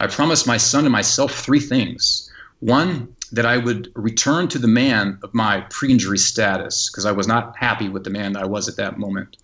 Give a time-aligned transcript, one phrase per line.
[0.00, 2.30] I promised my son and myself three things.
[2.60, 7.12] One, that I would return to the man of my pre injury status because I
[7.12, 9.36] was not happy with the man that I was at that moment.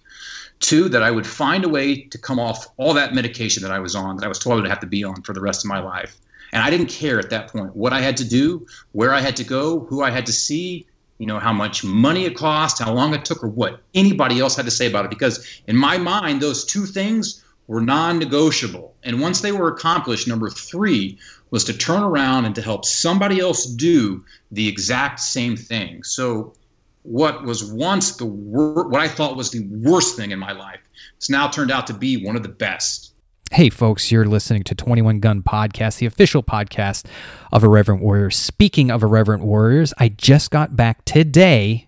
[0.61, 3.80] Two, that I would find a way to come off all that medication that I
[3.80, 5.64] was on, that I was told I would have to be on for the rest
[5.64, 6.17] of my life.
[6.53, 9.37] And I didn't care at that point what I had to do, where I had
[9.37, 10.87] to go, who I had to see,
[11.19, 14.57] you know, how much money it cost, how long it took, or what anybody else
[14.57, 15.11] had to say about it.
[15.11, 18.95] Because in my mind, those two things were non negotiable.
[19.02, 21.19] And once they were accomplished, number three
[21.51, 26.03] was to turn around and to help somebody else do the exact same thing.
[26.03, 26.55] So,
[27.03, 30.80] what was once the wor- what I thought was the worst thing in my life,
[31.16, 33.12] it's now turned out to be one of the best.
[33.53, 37.05] Hey, folks, you're listening to 21 Gun Podcast, the official podcast
[37.53, 38.37] of Irreverent Warriors.
[38.37, 41.87] Speaking of Irreverent Warriors, I just got back today.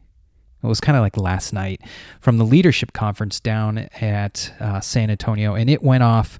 [0.66, 1.80] It was kind of like last night
[2.20, 6.38] from the leadership conference down at uh, San Antonio, and it went off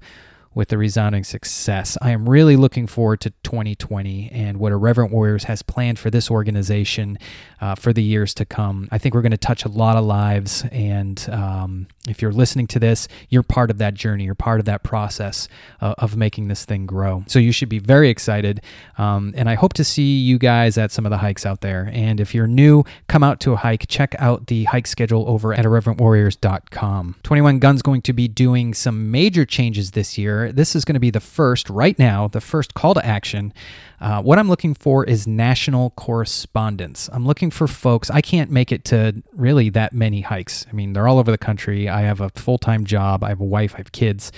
[0.57, 1.99] with the resounding success.
[2.01, 6.31] I am really looking forward to 2020 and what Irreverent Warriors has planned for this
[6.31, 7.19] organization
[7.61, 8.89] uh, for the years to come.
[8.91, 12.65] I think we're going to touch a lot of lives, and um, if you're listening
[12.67, 14.23] to this, you're part of that journey.
[14.23, 15.47] You're part of that process
[15.79, 17.23] uh, of making this thing grow.
[17.27, 18.61] So you should be very excited,
[18.97, 21.91] um, and I hope to see you guys at some of the hikes out there.
[21.93, 23.87] And if you're new, come out to a hike.
[23.87, 27.15] Check out the hike schedule over at irreverentwarriors.com.
[27.21, 30.99] 21 Guns going to be doing some major changes this year this is going to
[30.99, 33.53] be the first, right now, the first call to action.
[33.99, 37.09] Uh, what I'm looking for is national correspondence.
[37.11, 38.09] I'm looking for folks.
[38.09, 40.65] I can't make it to really that many hikes.
[40.69, 41.89] I mean, they're all over the country.
[41.89, 43.23] I have a full time job.
[43.23, 43.73] I have a wife.
[43.73, 44.31] I have kids.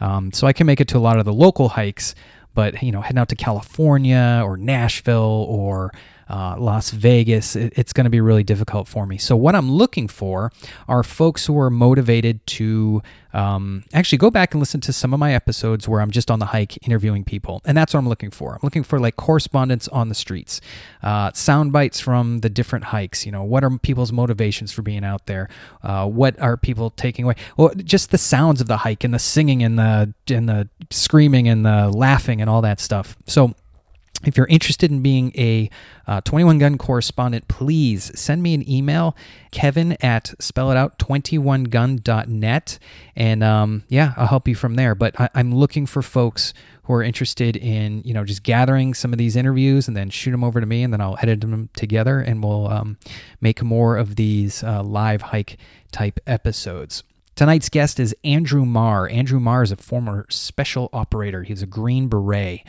[0.00, 2.14] Um, so I can make it to a lot of the local hikes.
[2.54, 5.92] But you know, heading out to California or Nashville or
[6.28, 9.18] uh, Las Vegas, it, it's going to be really difficult for me.
[9.18, 10.52] So, what I'm looking for
[10.88, 13.02] are folks who are motivated to
[13.34, 16.38] um, actually go back and listen to some of my episodes where I'm just on
[16.38, 17.60] the hike interviewing people.
[17.64, 18.52] And that's what I'm looking for.
[18.52, 20.60] I'm looking for like correspondence on the streets,
[21.02, 23.26] uh, sound bites from the different hikes.
[23.26, 25.48] You know, what are people's motivations for being out there?
[25.82, 27.34] Uh, what are people taking away?
[27.56, 31.48] Well, just the sounds of the hike and the singing and the, and the screaming
[31.48, 33.16] and the laughing and all that stuff.
[33.26, 33.54] So,
[34.26, 35.70] if you're interested in being a
[36.06, 39.16] uh, 21 gun correspondent, please send me an email,
[39.50, 42.78] kevin at spell it out 21gun.net.
[43.16, 44.94] And um, yeah, I'll help you from there.
[44.94, 46.52] But I, I'm looking for folks
[46.84, 50.32] who are interested in, you know, just gathering some of these interviews and then shoot
[50.32, 52.98] them over to me and then I'll edit them together and we'll um,
[53.40, 55.56] make more of these uh, live hike
[55.92, 57.02] type episodes.
[57.34, 59.08] Tonight's guest is Andrew Marr.
[59.08, 61.42] Andrew Marr is a former special operator.
[61.42, 62.62] He's a Green Beret.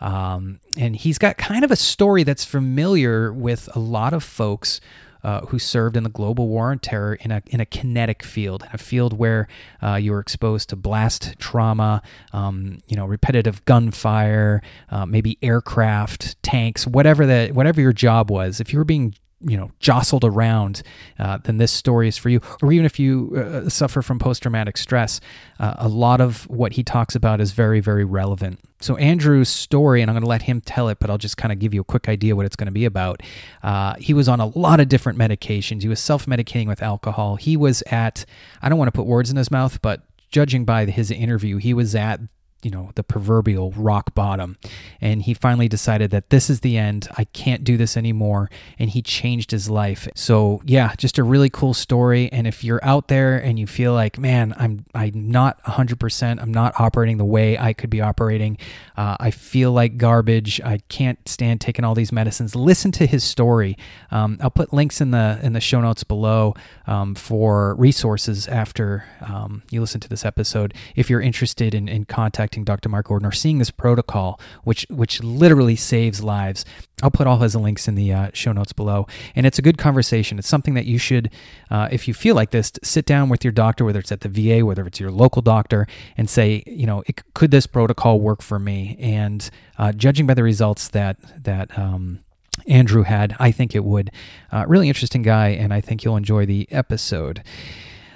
[0.00, 4.80] Um, and he's got kind of a story that's familiar with a lot of folks
[5.24, 8.66] uh, who served in the global war on terror in a, in a kinetic field,
[8.72, 9.46] a field where
[9.82, 12.02] uh, you were exposed to blast trauma,
[12.32, 18.60] um, you know, repetitive gunfire, uh, maybe aircraft, tanks, whatever that, whatever your job was.
[18.60, 20.82] If you were being you know jostled around,
[21.18, 22.40] uh, then this story is for you.
[22.62, 25.20] Or even if you uh, suffer from post traumatic stress,
[25.58, 28.60] uh, a lot of what he talks about is very very relevant.
[28.80, 31.52] So Andrew's story, and I'm going to let him tell it, but I'll just kind
[31.52, 33.22] of give you a quick idea what it's going to be about.
[33.62, 35.82] Uh, he was on a lot of different medications.
[35.82, 37.36] He was self medicating with alcohol.
[37.36, 38.24] He was at
[38.60, 41.74] I don't want to put words in his mouth, but judging by his interview, he
[41.74, 42.20] was at
[42.62, 44.56] you know the proverbial rock bottom.
[45.00, 47.08] And he finally decided that this is the end.
[47.16, 48.50] I can't do this anymore.
[48.78, 50.08] And he changed his life.
[50.14, 52.30] So yeah just a really cool story.
[52.32, 56.52] And if you're out there and you feel like man i'm i'm not 100% i'm
[56.52, 58.58] not operating the way i could be operating
[58.96, 60.60] uh, i feel like garbage.
[60.60, 62.54] I can't stand taking all these medicines.
[62.54, 63.76] Listen to his story.
[64.10, 66.54] Um, i'll put links in the in the show notes below
[66.86, 72.04] um, for resources after um, you listen to this episode if you're interested in, in
[72.04, 72.88] contact contacting Dr.
[72.88, 76.64] Mark Gordon or seeing this protocol, which which literally saves lives.
[77.02, 79.06] I'll put all his links in the uh, show notes below.
[79.34, 80.38] And it's a good conversation.
[80.38, 81.30] It's something that you should,
[81.68, 84.28] uh, if you feel like this, sit down with your doctor, whether it's at the
[84.28, 88.40] VA, whether it's your local doctor, and say, you know, it, could this protocol work
[88.40, 88.96] for me?
[89.00, 92.20] And uh, judging by the results that that um,
[92.68, 94.10] Andrew had, I think it would.
[94.52, 97.42] Uh, really interesting guy, and I think you'll enjoy the episode.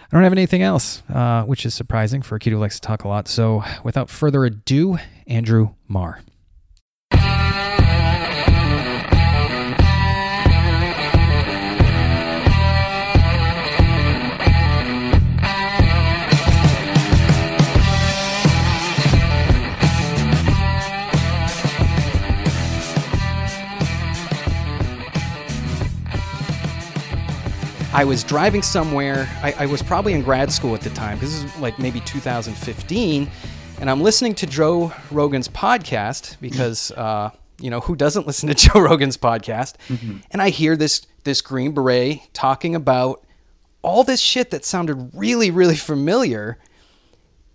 [0.07, 2.87] I don't have anything else, uh, which is surprising for a kid who likes to
[2.87, 3.27] talk a lot.
[3.27, 6.21] So, without further ado, Andrew Marr.
[27.97, 29.27] I was driving somewhere.
[29.43, 32.01] I, I, was probably in grad school at the time because this is like maybe
[32.01, 33.31] 2015.
[33.81, 38.55] and I'm listening to Joe Rogan's podcast because uh, you know who doesn't listen to
[38.69, 40.19] Joe Rogan's podcast, mm-hmm.
[40.31, 43.25] and I hear this this Green Beret talking about
[43.81, 46.59] all this shit that sounded really really familiar,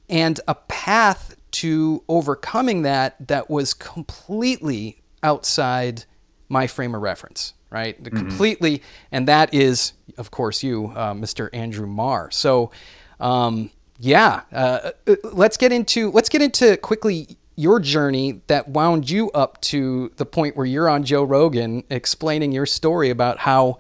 [0.10, 6.06] and a path to overcoming that that was completely outside
[6.50, 8.02] my frame of reference, right?
[8.02, 8.16] Mm-hmm.
[8.16, 11.50] Completely, and that is, of course, you, uh, Mr.
[11.54, 12.32] Andrew Marr.
[12.32, 12.72] So.
[13.20, 13.72] Um,
[14.04, 19.30] yeah, uh, uh, let's get into let's get into quickly your journey that wound you
[19.32, 23.78] up to the point where you're on Joe Rogan explaining your story about how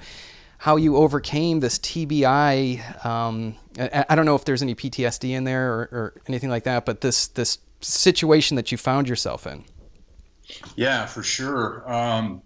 [0.59, 3.03] how you overcame this TBI.
[3.03, 6.65] Um, I, I, don't know if there's any PTSD in there or, or, anything like
[6.65, 9.65] that, but this this situation that you found yourself in.
[10.75, 11.91] Yeah, for sure.
[11.91, 12.43] Um,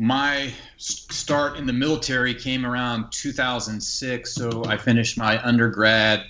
[0.00, 4.34] my start in the military came around 2006.
[4.34, 6.24] So I finished my undergrad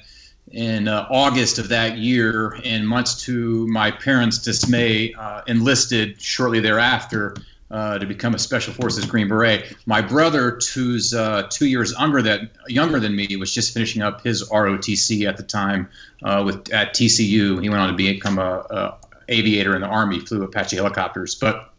[0.51, 6.59] in uh, August of that year, and much to my parents' dismay, uh, enlisted shortly
[6.59, 7.37] thereafter
[7.71, 9.77] uh, to become a Special Forces Green Beret.
[9.87, 14.25] My brother, who's uh, two years younger than younger than me, was just finishing up
[14.25, 15.89] his ROTC at the time
[16.25, 17.63] uh, with at TCU.
[17.63, 21.70] He went on to become a, a aviator in the Army, flew Apache helicopters, but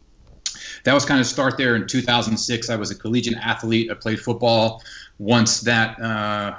[0.84, 2.70] that was kind of start there in 2006.
[2.70, 3.90] I was a collegiate athlete.
[3.90, 4.82] I played football.
[5.18, 6.56] Once that uh,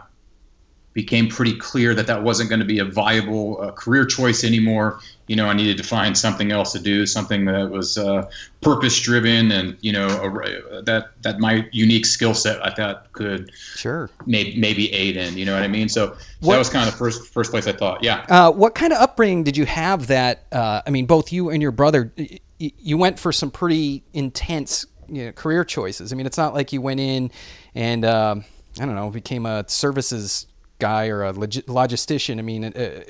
[0.93, 4.99] became pretty clear that that wasn't going to be a viable uh, career choice anymore,
[5.27, 8.29] you know, I needed to find something else to do, something that was uh,
[8.61, 13.51] purpose driven, and you know, a, that that my unique skill set I thought could
[13.75, 15.37] sure maybe maybe aid in.
[15.37, 15.89] You know what I mean?
[15.89, 18.03] So, so that was kind of the first first place I thought.
[18.03, 18.25] Yeah.
[18.29, 20.07] Uh, what kind of upbringing did you have?
[20.07, 22.13] That uh, I mean, both you and your brother
[22.77, 26.13] you went for some pretty intense you know, career choices.
[26.13, 27.31] I mean, it's not like you went in
[27.75, 28.35] and uh,
[28.79, 30.47] I don't know became a services
[30.79, 32.39] guy or a log- logistician.
[32.39, 33.03] I mean, uh,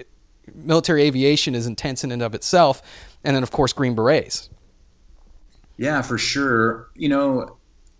[0.53, 2.81] military aviation is intense in and of itself,
[3.23, 4.49] and then of course Green Berets.
[5.77, 6.89] Yeah, for sure.
[6.95, 7.57] You know,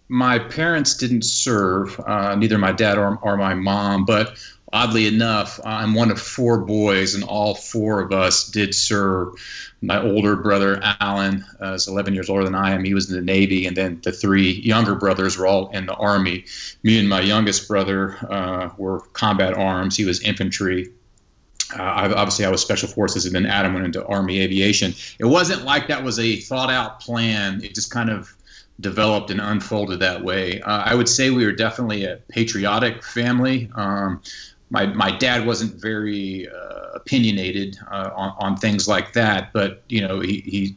[0.09, 4.37] my parents didn't serve, uh, neither my dad or, or my mom, but
[4.73, 9.35] oddly enough, I'm one of four boys, and all four of us did serve.
[9.81, 12.83] My older brother, Alan, uh, is 11 years older than I am.
[12.83, 15.93] He was in the Navy, and then the three younger brothers were all in the
[15.93, 16.45] Army.
[16.81, 19.95] Me and my youngest brother uh, were combat arms.
[19.95, 20.91] He was infantry.
[21.77, 24.93] Uh, obviously, I was special forces, and then Adam went into Army aviation.
[25.19, 27.63] It wasn't like that was a thought out plan.
[27.63, 28.33] It just kind of
[28.79, 30.61] developed and unfolded that way.
[30.61, 33.69] Uh, I would say we were definitely a patriotic family.
[33.75, 34.21] Um,
[34.69, 40.01] my my dad wasn't very uh, opinionated uh, on on things like that, but you
[40.01, 40.75] know he, he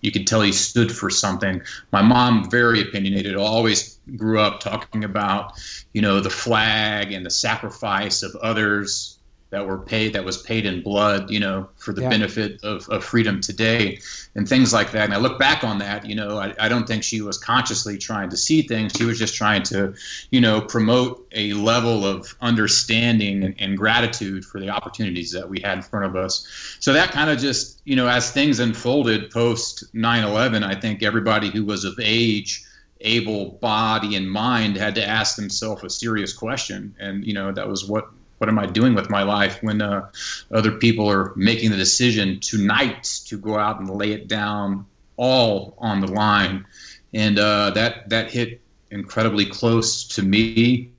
[0.00, 1.62] you could tell he stood for something.
[1.90, 3.36] My mom very opinionated.
[3.36, 5.52] Always grew up talking about
[5.92, 9.13] you know the flag and the sacrifice of others
[9.54, 12.08] that were paid that was paid in blood you know for the yeah.
[12.08, 14.00] benefit of, of freedom today
[14.34, 15.04] and things like that.
[15.04, 17.96] And i look back on that you know I, I don't think she was consciously
[17.96, 18.92] trying to see things.
[18.96, 19.94] She was just trying to
[20.30, 25.60] you know promote a level of understanding and, and gratitude for the opportunities that we
[25.60, 26.46] had in front of us.
[26.80, 31.50] So that kind of just you know as things unfolded post 9-11 i think everybody
[31.50, 32.64] who was of age
[33.04, 36.94] able body and mind had to ask themselves a serious question.
[36.98, 38.10] And you know that was what
[38.44, 40.10] what am I doing with my life when uh,
[40.52, 44.84] other people are making the decision tonight to go out and lay it down
[45.16, 46.66] all on the line,
[47.14, 48.60] and uh, that that hit
[48.90, 50.90] incredibly close to me.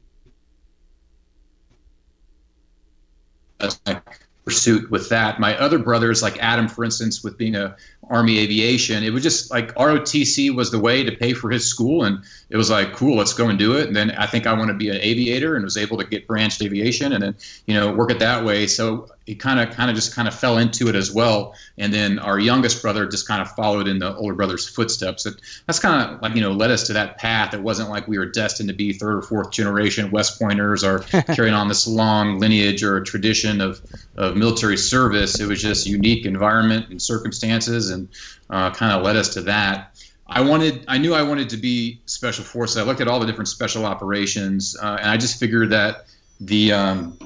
[3.60, 4.02] As I
[4.44, 5.40] pursuit with that.
[5.40, 7.76] My other brothers, like Adam, for instance, with being a
[8.10, 12.04] Army aviation, it was just like ROTC was the way to pay for his school,
[12.04, 13.88] and it was like, cool, let's go and do it.
[13.88, 16.28] And then I think I want to be an aviator, and was able to get
[16.28, 17.36] branched aviation, and then
[17.66, 18.68] you know work it that way.
[18.68, 21.56] So he kind of kind of just kind of fell into it as well.
[21.78, 25.26] And then our youngest brother just kind of followed in the older brother's footsteps.
[25.66, 27.54] That's kind of like you know led us to that path.
[27.54, 31.00] It wasn't like we were destined to be third or fourth generation West Pointers or
[31.34, 33.82] carrying on this long lineage or tradition of
[34.16, 35.40] of military service.
[35.40, 38.08] It was just unique environment and circumstances, and
[38.50, 39.92] uh, kind of led us to that.
[40.28, 42.78] I wanted, I knew I wanted to be special forces.
[42.78, 46.08] I looked at all the different special operations, uh, and I just figured that
[46.40, 47.20] the um,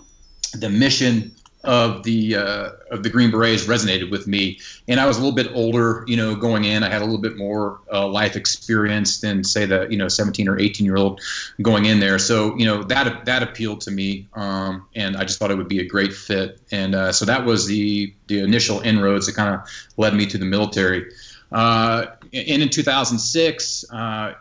[0.54, 4.60] the mission of the uh, of the Green Berets resonated with me.
[4.88, 6.84] And I was a little bit older, you know, going in.
[6.84, 10.48] I had a little bit more uh, life experience than say the you know 17
[10.48, 11.22] or 18 year old
[11.62, 12.18] going in there.
[12.18, 15.68] So you know that that appealed to me, um, and I just thought it would
[15.68, 16.60] be a great fit.
[16.72, 19.62] And uh, so that was the the initial inroads that kind of
[19.98, 21.12] led me to the military.
[21.52, 24.34] Uh, and in 2006 uh,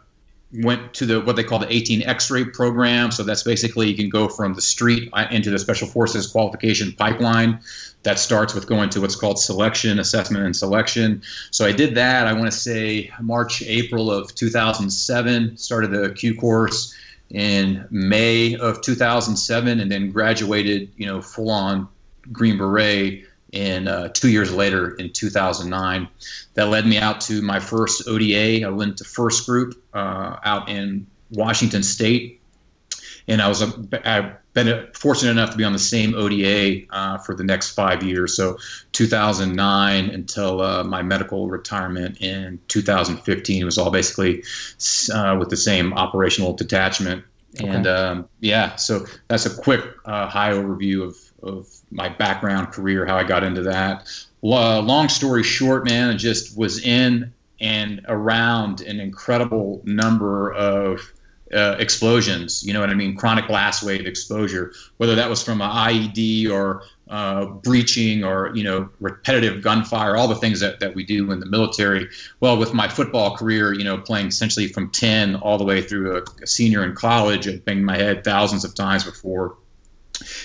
[0.53, 3.11] went to the what they call the 18 X-ray program.
[3.11, 6.93] So that's basically you can go from the street uh, into the Special Forces qualification
[6.93, 7.61] pipeline.
[8.05, 11.23] That starts with going to what's called selection, assessment, and selection.
[11.51, 12.27] So I did that.
[12.27, 15.57] I want to say March, April of 2007.
[15.57, 16.95] Started the Q course
[17.31, 20.91] in May of 2007, and then graduated.
[20.97, 21.89] You know, full on
[22.33, 26.09] Green Beret in uh, two years later in 2009.
[26.55, 28.65] That led me out to my first ODA.
[28.67, 32.41] I went to first group uh, out in Washington State,
[33.27, 33.73] and I was a,
[34.05, 38.03] I've been fortunate enough to be on the same ODA uh, for the next five
[38.03, 38.37] years.
[38.37, 38.59] So
[38.93, 44.43] 2009 until uh, my medical retirement in 2015 it was all basically
[45.13, 47.25] uh, with the same operational detachment.
[47.57, 47.69] Okay.
[47.69, 53.07] And um, yeah, so that's a quick uh, high overview of of my background career,
[53.07, 54.09] how I got into that.
[54.81, 61.13] long story short, man, I just was in and around an incredible number of
[61.53, 62.63] uh, explosions.
[62.65, 63.17] You know what I mean?
[63.17, 68.65] Chronic blast wave exposure, whether that was from an IED or uh, breaching or you
[68.65, 72.09] know repetitive gunfire, all the things that, that we do in the military.
[72.41, 76.19] Well, with my football career, you know, playing essentially from 10 all the way through
[76.19, 79.57] a, a senior in college, I banged my head thousands of times before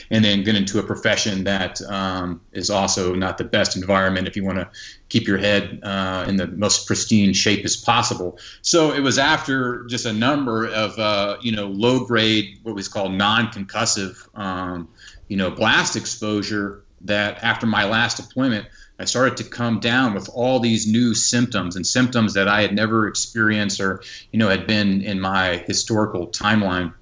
[0.09, 4.35] and then get into a profession that um, is also not the best environment if
[4.35, 4.69] you want to
[5.09, 8.37] keep your head uh, in the most pristine shape as possible.
[8.61, 12.87] So it was after just a number of uh, you know low grade, what was
[12.87, 14.89] called non-concussive, um,
[15.33, 18.67] you know, blast exposure that after my last deployment.
[18.99, 22.75] I started to come down with all these new symptoms and symptoms that I had
[22.75, 26.93] never experienced or, you know, had been in my historical timeline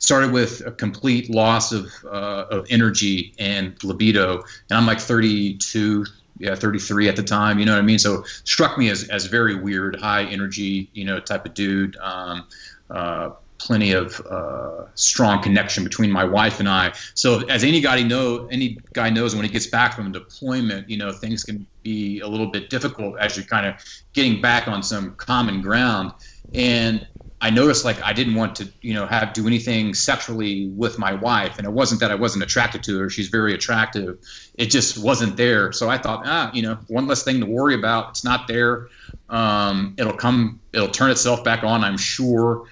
[0.00, 4.42] started with a complete loss of, uh, of energy and libido.
[4.68, 6.06] And I'm like 32,
[6.40, 8.00] yeah, 33 at the time, you know what I mean?
[8.00, 11.96] So struck me as, as very weird, high energy, you know, type of dude.
[11.98, 12.48] Um,
[12.90, 16.92] uh, plenty of uh, strong connection between my wife and I.
[17.14, 20.96] So as any guy know, any guy knows when he gets back from deployment, you
[20.96, 23.74] know, things can be a little bit difficult as you're kind of
[24.14, 26.12] getting back on some common ground.
[26.54, 27.06] And
[27.40, 31.14] I noticed like I didn't want to, you know, have do anything sexually with my
[31.14, 33.08] wife, and it wasn't that I wasn't attracted to her.
[33.08, 34.18] She's very attractive.
[34.54, 35.70] It just wasn't there.
[35.72, 38.10] So I thought, ah, you know, one less thing to worry about.
[38.10, 38.88] It's not there.
[39.28, 40.60] Um, it'll come.
[40.72, 41.84] It'll turn itself back on.
[41.84, 42.64] I'm sure.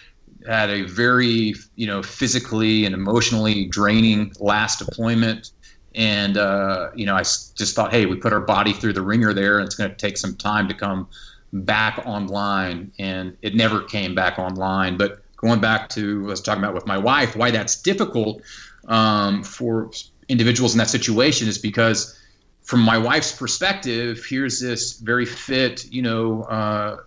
[0.47, 5.51] Had a very, you know, physically and emotionally draining last deployment,
[5.95, 9.33] and uh, you know, I just thought, hey, we put our body through the ringer
[9.33, 11.09] there, and it's going to take some time to come
[11.53, 14.97] back online, and it never came back online.
[14.97, 18.43] But going back to what I was talking about with my wife, why that's difficult
[18.89, 19.91] um, for
[20.29, 22.19] individuals in that situation is because,
[22.63, 26.99] from my wife's perspective, here's this very fit, you know, uh,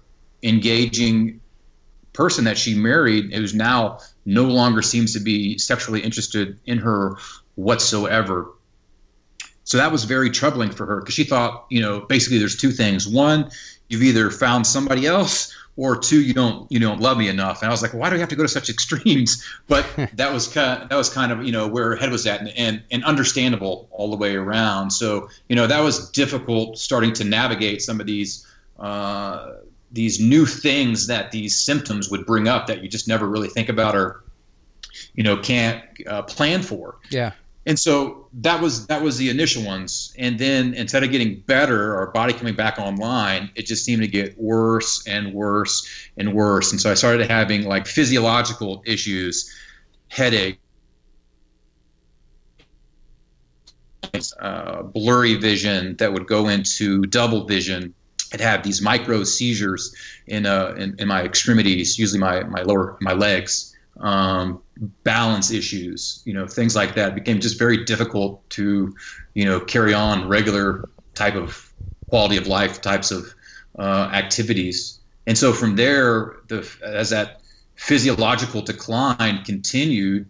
[0.42, 1.42] engaging
[2.20, 7.16] person that she married who's now no longer seems to be sexually interested in her
[7.56, 8.52] whatsoever.
[9.64, 12.72] So that was very troubling for her because she thought, you know, basically there's two
[12.72, 13.08] things.
[13.08, 13.50] One,
[13.88, 17.70] you've either found somebody else or two you don't you don't love me enough and
[17.70, 20.46] i was like why do we have to go to such extremes but that was
[20.50, 22.84] kind of, that was kind of you know where her head was at and, and,
[22.92, 27.82] and understandable all the way around so you know that was difficult starting to navigate
[27.82, 28.46] some of these
[28.78, 29.54] uh,
[29.92, 33.70] these new things that these symptoms would bring up that you just never really think
[33.70, 34.24] about or
[35.14, 36.98] you know can't uh, plan for.
[37.10, 37.32] Yeah.
[37.66, 40.14] And so that was that was the initial ones.
[40.18, 44.08] And then instead of getting better our body coming back online it just seemed to
[44.08, 46.72] get worse and worse and worse.
[46.72, 49.54] And so i started having like physiological issues
[50.10, 50.60] headache
[54.40, 57.94] uh, blurry vision that would go into double vision
[58.34, 59.96] i'd have these micro seizures
[60.28, 64.62] in, uh, in, in my extremities usually my, my lower my legs um,
[65.04, 68.96] balance issues, you know, things like that became just very difficult to,
[69.34, 71.72] you know, carry on regular type of
[72.08, 73.34] quality of life types of
[73.78, 75.00] uh, activities.
[75.28, 77.42] And so from there, the, as that
[77.76, 80.30] physiological decline continued,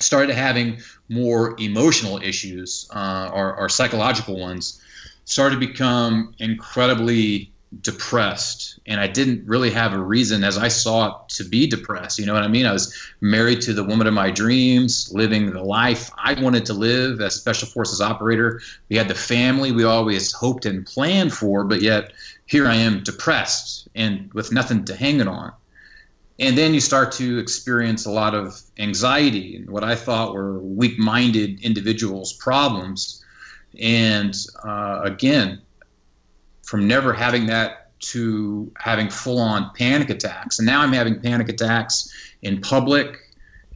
[0.00, 0.78] started having
[1.08, 4.80] more emotional issues uh, or, or psychological ones,
[5.26, 7.52] started to become incredibly
[7.82, 12.18] depressed and I didn't really have a reason as I saw it to be depressed.
[12.18, 12.64] You know what I mean?
[12.64, 16.74] I was married to the woman of my dreams, living the life I wanted to
[16.74, 18.60] live as special forces operator.
[18.88, 22.12] We had the family we always hoped and planned for, but yet
[22.46, 25.52] here I am depressed and with nothing to hang it on.
[26.38, 30.58] And then you start to experience a lot of anxiety and what I thought were
[30.60, 33.24] weak minded individuals' problems.
[33.80, 35.60] And uh, again,
[36.62, 40.58] from never having that to having full on panic attacks.
[40.58, 43.18] And now I'm having panic attacks in public,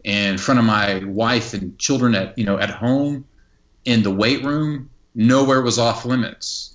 [0.05, 3.25] in front of my wife and children at you know at home,
[3.85, 4.91] in the weight room.
[5.15, 6.75] Nowhere was off limits,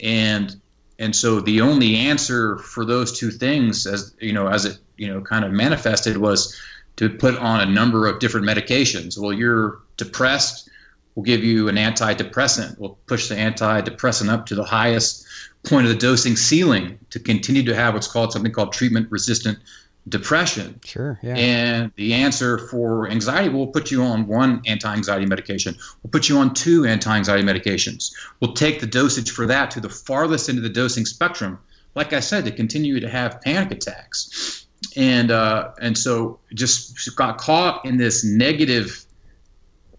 [0.00, 0.60] and
[0.98, 5.08] and so the only answer for those two things, as you know, as it you
[5.08, 6.58] know kind of manifested, was
[6.96, 9.18] to put on a number of different medications.
[9.18, 10.68] Well, you're depressed.
[11.16, 12.78] We'll give you an antidepressant.
[12.78, 15.26] We'll push the antidepressant up to the highest
[15.64, 19.58] point of the dosing ceiling to continue to have what's called something called treatment resistant
[20.06, 20.78] depression.
[20.84, 21.18] Sure.
[21.22, 21.34] Yeah.
[21.34, 25.76] And the answer for anxiety, we'll put you on one anti anxiety medication.
[26.02, 28.12] We'll put you on two anti anxiety medications.
[28.40, 31.58] We'll take the dosage for that to the farthest end of the dosing spectrum,
[31.94, 34.66] like I said, to continue to have panic attacks.
[34.96, 39.04] And uh, and so just got caught in this negative,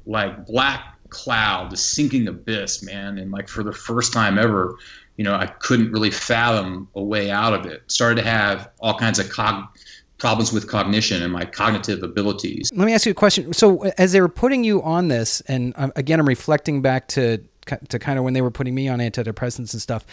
[0.06, 3.18] like black cloud, the sinking abyss, man.
[3.18, 4.78] And like for the first time ever,
[5.18, 7.84] you know, I couldn't really fathom a way out of it.
[7.92, 9.66] Started to have all kinds of cog-
[10.18, 12.72] problems with cognition and my cognitive abilities.
[12.74, 13.54] Let me ask you a question.
[13.54, 17.40] So, as they were putting you on this, and um, again, I'm reflecting back to
[17.90, 20.06] to kind of when they were putting me on antidepressants and stuff.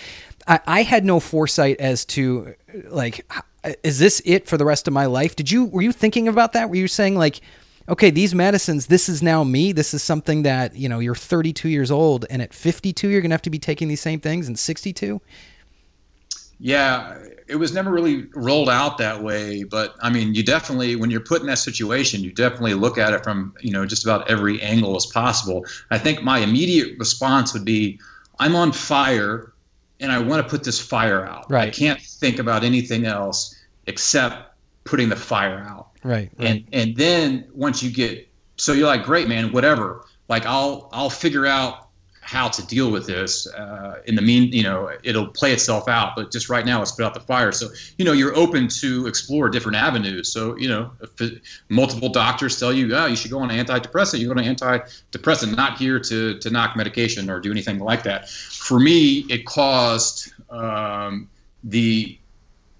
[0.49, 2.55] I, I had no foresight as to
[2.89, 3.25] like,
[3.85, 5.37] is this it for the rest of my life?
[5.37, 6.69] Did you were you thinking about that?
[6.69, 7.41] Were you saying like?
[7.89, 9.73] Okay, these medicines, this is now me.
[9.73, 13.31] This is something that, you know, you're 32 years old and at 52, you're going
[13.31, 15.21] to have to be taking these same things and 62?
[16.61, 19.65] Yeah, it was never really rolled out that way.
[19.65, 23.13] But I mean, you definitely, when you're put in that situation, you definitely look at
[23.13, 25.67] it from, you know, just about every angle as possible.
[25.91, 28.01] I think my immediate response would be,
[28.39, 29.53] I'm on fire
[30.01, 31.51] and I want to put this fire out.
[31.51, 31.69] Right.
[31.69, 33.55] I can't think about anything else
[33.87, 35.84] except putting the fire out.
[36.05, 36.49] Right, right.
[36.49, 40.05] And and then once you get so you're like, great man, whatever.
[40.29, 41.89] Like I'll I'll figure out
[42.21, 43.47] how to deal with this.
[43.47, 46.17] Uh, in the mean, you know, it'll play itself out.
[46.17, 47.53] But just right now, let's put out the fire.
[47.53, 47.69] So
[47.99, 50.33] you know, you're open to explore different avenues.
[50.33, 54.19] So you know, if multiple doctors tell you, oh, you should go on an antidepressant,
[54.19, 55.57] you go on antidepressant.
[55.57, 58.29] Not here to to knock medication or do anything like that.
[58.29, 61.29] For me, it caused um,
[61.63, 62.19] the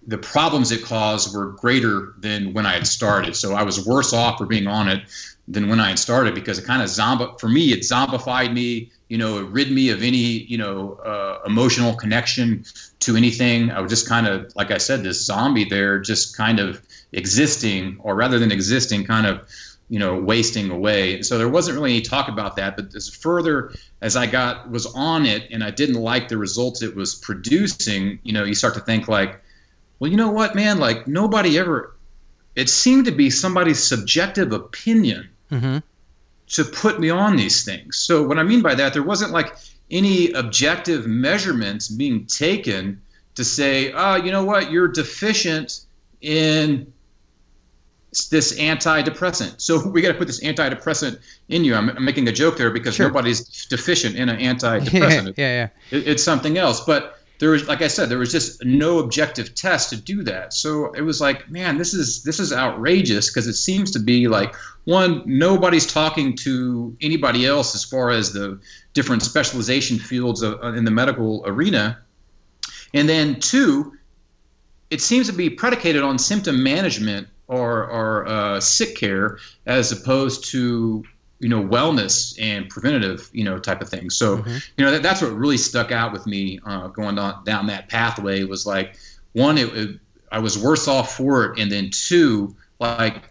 [0.07, 3.37] the problems it caused were greater than when I had started.
[3.37, 5.03] So I was worse off for being on it
[5.49, 8.91] than when I had started because it kind of zombie for me it zombified me.
[9.09, 12.65] You know, it rid me of any you know uh, emotional connection
[13.01, 13.71] to anything.
[13.71, 17.99] I was just kind of like I said, this zombie there, just kind of existing,
[18.01, 19.49] or rather than existing, kind of
[19.89, 21.23] you know wasting away.
[21.23, 22.77] So there wasn't really any talk about that.
[22.77, 26.83] But as further as I got was on it, and I didn't like the results
[26.83, 29.41] it was producing, you know, you start to think like
[30.05, 30.79] well, you know what, man?
[30.79, 31.97] Like nobody ever.
[32.55, 35.79] It seemed to be somebody's subjective opinion mm-hmm.
[36.49, 37.97] to put me on these things.
[37.97, 39.57] So what I mean by that, there wasn't like
[39.91, 43.01] any objective measurements being taken
[43.37, 45.87] to say, oh, you know what, you're deficient
[46.21, 46.93] in
[48.31, 49.63] this antidepressant.
[49.63, 51.75] So we got to put this antidepressant in you.
[51.75, 53.09] I'm, I'm making a joke there because sure.
[53.09, 55.39] nobody's deficient in an antidepressant.
[55.39, 55.99] yeah, yeah.
[55.99, 56.85] It, it's something else.
[56.85, 60.53] But there was like I said, there was just no objective test to do that.
[60.53, 64.29] So it was like, man, this is this is outrageous because it seems to be
[64.29, 68.61] like one, nobody's talking to anybody else as far as the
[68.93, 71.99] different specialization fields of, uh, in the medical arena,
[72.93, 73.97] and then two,
[74.91, 80.45] it seems to be predicated on symptom management or or uh, sick care as opposed
[80.53, 81.05] to
[81.41, 84.57] you know wellness and preventative you know type of thing so mm-hmm.
[84.77, 87.89] you know that, that's what really stuck out with me uh, going on, down that
[87.89, 88.97] pathway was like
[89.33, 93.31] one it, it, i was worse off for it and then two like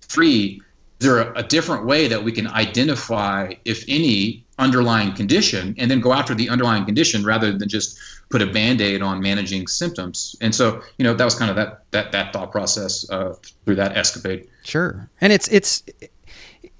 [0.00, 0.60] three
[1.00, 5.90] is there a, a different way that we can identify if any underlying condition and
[5.90, 7.98] then go after the underlying condition rather than just
[8.32, 10.34] put a band-aid on managing symptoms.
[10.40, 13.76] And so you know that was kind of that that that thought process uh, through
[13.76, 14.48] that escapade.
[14.64, 15.08] Sure.
[15.20, 15.84] And it's it's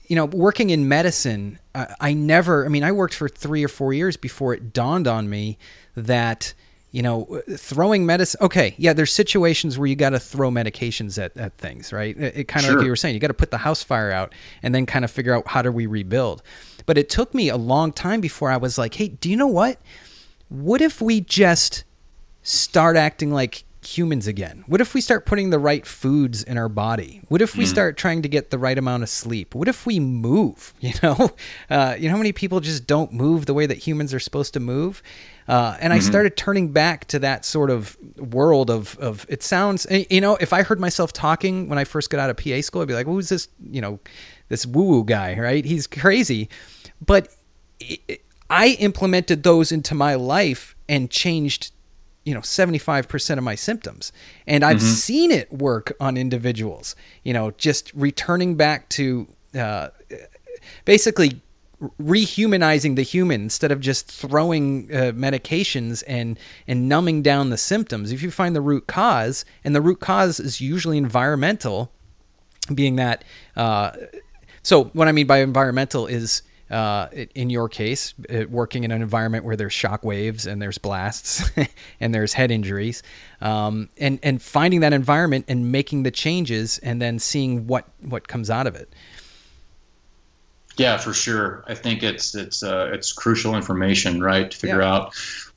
[0.09, 3.69] you know working in medicine I, I never i mean i worked for three or
[3.69, 5.57] four years before it dawned on me
[5.97, 6.53] that
[6.91, 11.35] you know throwing medicine okay yeah there's situations where you got to throw medications at,
[11.39, 12.15] at things right?
[12.19, 12.79] It, it kind of sure.
[12.79, 15.05] like you were saying you got to put the house fire out and then kind
[15.05, 16.43] of figure out how do we rebuild.
[16.85, 19.47] But it took me a long time before I was like, hey, do you know
[19.47, 19.81] what?
[20.53, 21.85] What if we just
[22.43, 24.65] start acting like humans again?
[24.67, 27.23] What if we start putting the right foods in our body?
[27.29, 27.69] What if we mm.
[27.69, 29.55] start trying to get the right amount of sleep?
[29.55, 30.75] What if we move?
[30.83, 31.31] You know,
[31.71, 34.53] uh, you know how many people just don't move the way that humans are supposed
[34.53, 35.03] to move.
[35.49, 35.93] Uh, and mm-hmm.
[35.93, 39.87] I started turning back to that sort of world of of it sounds.
[39.89, 42.61] Eh, you know, if I heard myself talking when I first got out of PA
[42.61, 44.01] school, I'd be like, "Who's this?" You know,
[44.51, 45.65] this woo woo guy, right?
[45.65, 46.51] He's crazy.
[47.01, 47.29] But
[47.81, 51.73] it, I implemented those into my life and changed
[52.25, 54.13] you know 75% of my symptoms
[54.47, 54.87] and i've mm-hmm.
[54.87, 59.27] seen it work on individuals you know just returning back to
[59.59, 59.89] uh,
[60.85, 61.41] basically
[62.01, 66.39] rehumanizing the human instead of just throwing uh, medications and
[66.69, 70.39] and numbing down the symptoms if you find the root cause and the root cause
[70.39, 71.91] is usually environmental
[72.73, 73.25] being that
[73.57, 73.91] uh,
[74.63, 79.03] so what i mean by environmental is uh, in your case, uh, working in an
[79.03, 81.51] environment where there's shock waves and there's blasts
[82.01, 83.03] and there's head injuries,
[83.41, 88.27] um, and and finding that environment and making the changes and then seeing what what
[88.27, 88.93] comes out of it.
[90.79, 91.63] Yeah, for sure.
[91.69, 94.95] I think it's it's uh, it's crucial information, right, to figure yeah.
[94.95, 95.15] out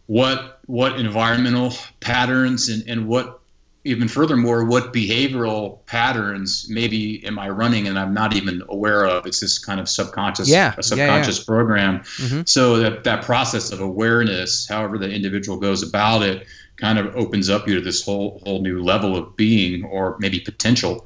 [0.08, 3.39] what what environmental patterns and, and what
[3.86, 9.28] even furthermore, what behavioral patterns maybe am I running and I'm not even aware of?
[9.28, 11.45] It's this kind of subconscious, yeah, subconscious yeah, yeah.
[11.45, 12.00] program.
[12.00, 12.41] Mm-hmm.
[12.48, 17.48] So that that process of awareness, however the individual goes about it, kind of opens
[17.50, 21.06] up you to this whole whole new level of being or maybe potential.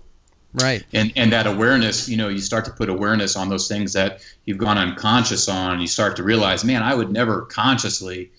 [0.54, 0.84] Right.
[0.94, 4.22] And and that awareness, you know, you start to put awareness on those things that
[4.46, 5.82] you've gone unconscious on.
[5.82, 8.32] You start to realize, man, I would never consciously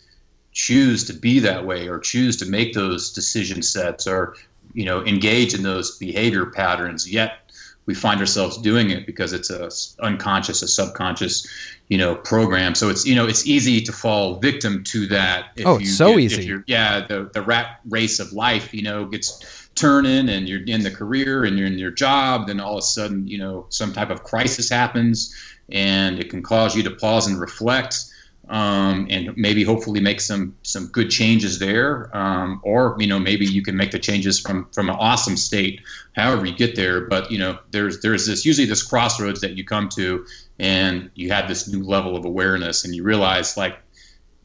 [0.52, 4.36] choose to be that way or choose to make those decision sets or
[4.72, 7.50] you know engage in those behavior patterns yet
[7.86, 9.70] we find ourselves doing it because it's a
[10.04, 11.46] unconscious a subconscious
[11.88, 12.74] you know program.
[12.74, 16.20] So it's you know it's easy to fall victim to that oh it's so get,
[16.20, 16.54] easy.
[16.66, 20.90] yeah the, the rat race of life you know gets turning and you're in the
[20.90, 24.10] career and you're in your job then all of a sudden you know some type
[24.10, 25.34] of crisis happens
[25.70, 28.04] and it can cause you to pause and reflect
[28.50, 33.46] um, and maybe hopefully make some some good changes there, um, or you know maybe
[33.46, 35.80] you can make the changes from from an awesome state,
[36.16, 37.02] however you get there.
[37.02, 40.26] But you know there's there's this usually this crossroads that you come to,
[40.58, 43.78] and you have this new level of awareness, and you realize like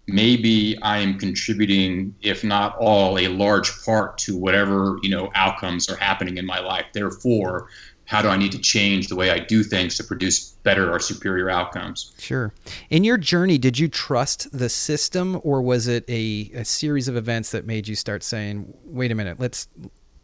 [0.05, 5.89] maybe I am contributing, if not all, a large part to whatever you know outcomes
[5.89, 6.85] are happening in my life.
[6.93, 7.69] Therefore,
[8.05, 10.99] how do I need to change the way I do things to produce better or
[10.99, 12.13] superior outcomes?
[12.19, 12.53] Sure.
[12.89, 17.17] In your journey, did you trust the system, or was it a, a series of
[17.17, 19.67] events that made you start saying, "Wait a minute, let's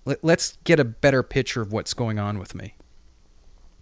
[0.05, 2.75] let, let's get a better picture of what's going on with me"?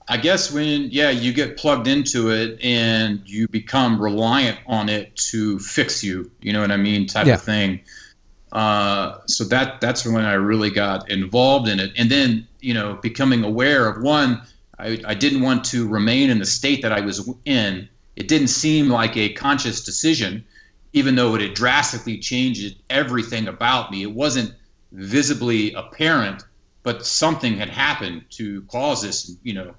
[0.07, 5.15] I guess when yeah you get plugged into it and you become reliant on it
[5.31, 7.35] to fix you, you know what I mean, type yeah.
[7.35, 7.81] of thing.
[8.51, 12.95] Uh, so that that's when I really got involved in it, and then you know
[12.95, 14.41] becoming aware of one,
[14.79, 17.88] I, I didn't want to remain in the state that I was in.
[18.15, 20.43] It didn't seem like a conscious decision,
[20.93, 24.01] even though it had drastically changed everything about me.
[24.01, 24.53] It wasn't
[24.91, 26.43] visibly apparent,
[26.81, 29.75] but something had happened to cause this, you know,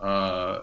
[0.00, 0.60] uh,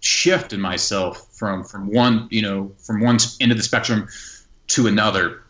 [0.00, 4.08] shift in myself from from one, you know, from one end of the spectrum
[4.66, 5.42] to another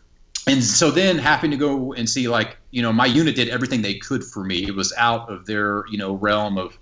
[0.47, 3.81] and so then having to go and see like you know my unit did everything
[3.81, 4.65] they could for me.
[4.65, 6.77] It was out of their you know realm of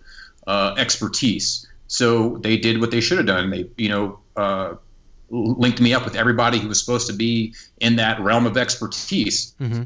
[0.48, 1.67] uh, expertise.
[1.88, 3.50] So they did what they should have done.
[3.50, 4.76] They you know uh,
[5.30, 9.54] linked me up with everybody who was supposed to be in that realm of expertise.
[9.60, 9.84] Mm-hmm.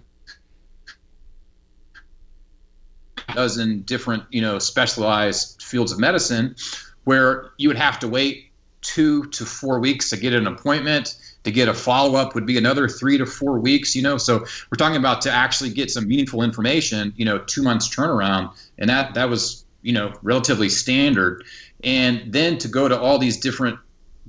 [3.34, 6.56] dozen different you know specialized fields of medicine
[7.04, 11.52] where you would have to wait two to four weeks to get an appointment to
[11.52, 13.96] get a follow up would be another three to four weeks.
[13.96, 17.14] You know, so we're talking about to actually get some meaningful information.
[17.16, 21.44] You know, two months turnaround, and that that was you know relatively standard.
[21.84, 23.80] And then to go to all these different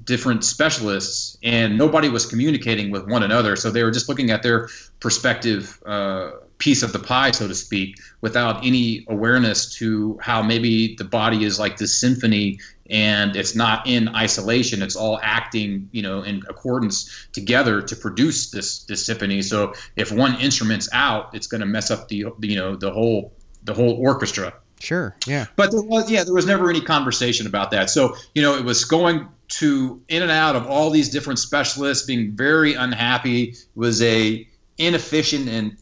[0.02, 4.42] different specialists, and nobody was communicating with one another, so they were just looking at
[4.42, 4.68] their
[5.00, 5.80] perspective.
[5.86, 6.32] Uh,
[6.64, 11.44] piece of the pie, so to speak, without any awareness to how maybe the body
[11.44, 14.80] is like this symphony and it's not in isolation.
[14.80, 19.42] It's all acting you know in accordance together to produce this this symphony.
[19.42, 23.34] So if one instrument's out it's going to mess up the you know the whole
[23.62, 24.54] the whole orchestra.
[24.80, 25.46] Sure yeah.
[25.56, 27.90] But there was yeah there was never any conversation about that.
[27.90, 29.28] So you know it was going
[29.60, 34.48] to in and out of all these different specialists being very unhappy was a
[34.78, 35.76] inefficient and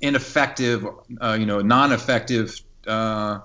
[0.00, 0.86] ineffective
[1.20, 3.40] uh, you know non-effective uh,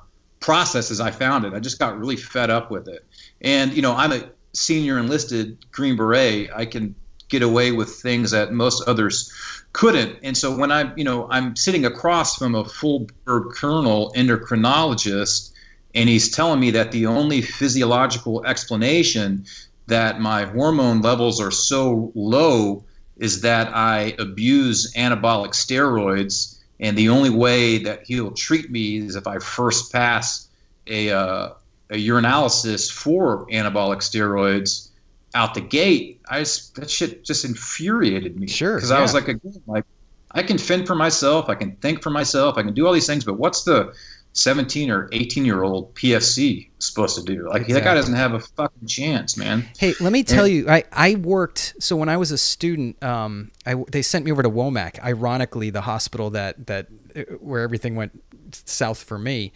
[0.46, 1.54] process as I found it.
[1.54, 3.04] I just got really fed up with it.
[3.42, 6.52] And, you know, I'm a senior enlisted Green Beret.
[6.56, 6.94] I can
[7.30, 9.34] get away with things that most others
[9.74, 10.20] couldn't.
[10.22, 15.52] And so when I'm, you know, I'm sitting across from a full colonel endocrinologist,
[15.96, 19.46] and he's telling me that the only physiological explanation
[19.88, 22.84] that my hormone levels are so low
[23.18, 29.16] is that I abuse anabolic steroids and the only way that he'll treat me is
[29.16, 30.48] if I first pass
[30.88, 31.50] a, uh,
[31.90, 34.90] a urinalysis for anabolic steroids
[35.34, 38.48] out the gate, I just, that shit just infuriated me.
[38.48, 38.76] Sure.
[38.76, 39.86] Because I was like, again, like
[40.32, 43.08] I can fend for myself, I can think for myself, I can do all these
[43.08, 43.94] things, but what's the
[44.36, 47.48] 17 or 18 year old PFC supposed to do?
[47.48, 47.74] Like exactly.
[47.74, 49.66] that guy doesn't have a fucking chance, man.
[49.78, 53.02] Hey, let me tell and, you, I, I worked, so when I was a student,
[53.02, 57.62] um, I, they sent me over to Womack, ironically, the hospital that, that, uh, where
[57.62, 58.22] everything went
[58.52, 59.54] south for me.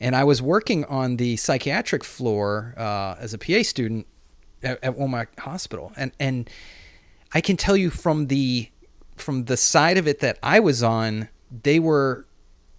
[0.00, 4.06] And I was working on the psychiatric floor uh, as a PA student
[4.62, 5.92] at, at Womack Hospital.
[5.94, 6.48] And, and
[7.34, 8.70] I can tell you from the,
[9.14, 11.28] from the side of it that I was on,
[11.62, 12.26] they were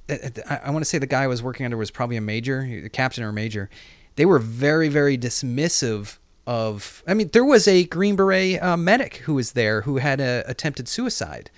[0.10, 2.62] I, I want to say the guy I was working under was probably a major,
[2.62, 3.70] a captain or a major.
[4.16, 7.04] They were very, very dismissive of.
[7.08, 10.44] I mean, there was a Green Beret uh, medic who was there who had a,
[10.48, 11.50] attempted suicide,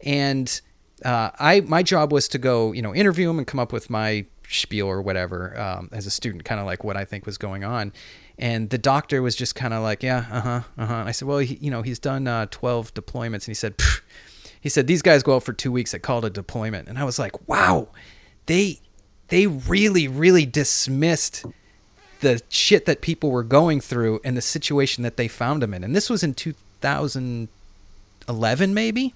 [0.00, 0.60] and
[1.04, 3.88] uh, I my job was to go, you know, interview him and come up with
[3.88, 7.38] my spiel or whatever um, as a student, kind of like what I think was
[7.38, 7.92] going on.
[8.38, 11.04] And the doctor was just kind of like, yeah, uh huh, uh huh.
[11.06, 13.76] I said, well, he, you know, he's done uh, 12 deployments, and he said,
[14.64, 15.92] he said these guys go out for two weeks.
[15.92, 17.88] They called a deployment, and I was like, wow,
[18.46, 18.80] they
[19.28, 21.44] they really really dismissed
[22.20, 25.84] the shit that people were going through and the situation that they found them in.
[25.84, 29.12] And this was in 2011, maybe.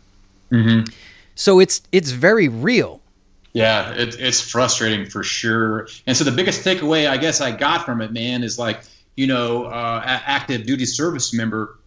[0.52, 0.92] Mm-hmm.
[1.34, 3.00] So it's it's very real.
[3.54, 5.88] Yeah, it, it's frustrating for sure.
[6.06, 8.82] And so the biggest takeaway I guess I got from it, man, is like
[9.16, 11.78] you know, uh, active duty service member.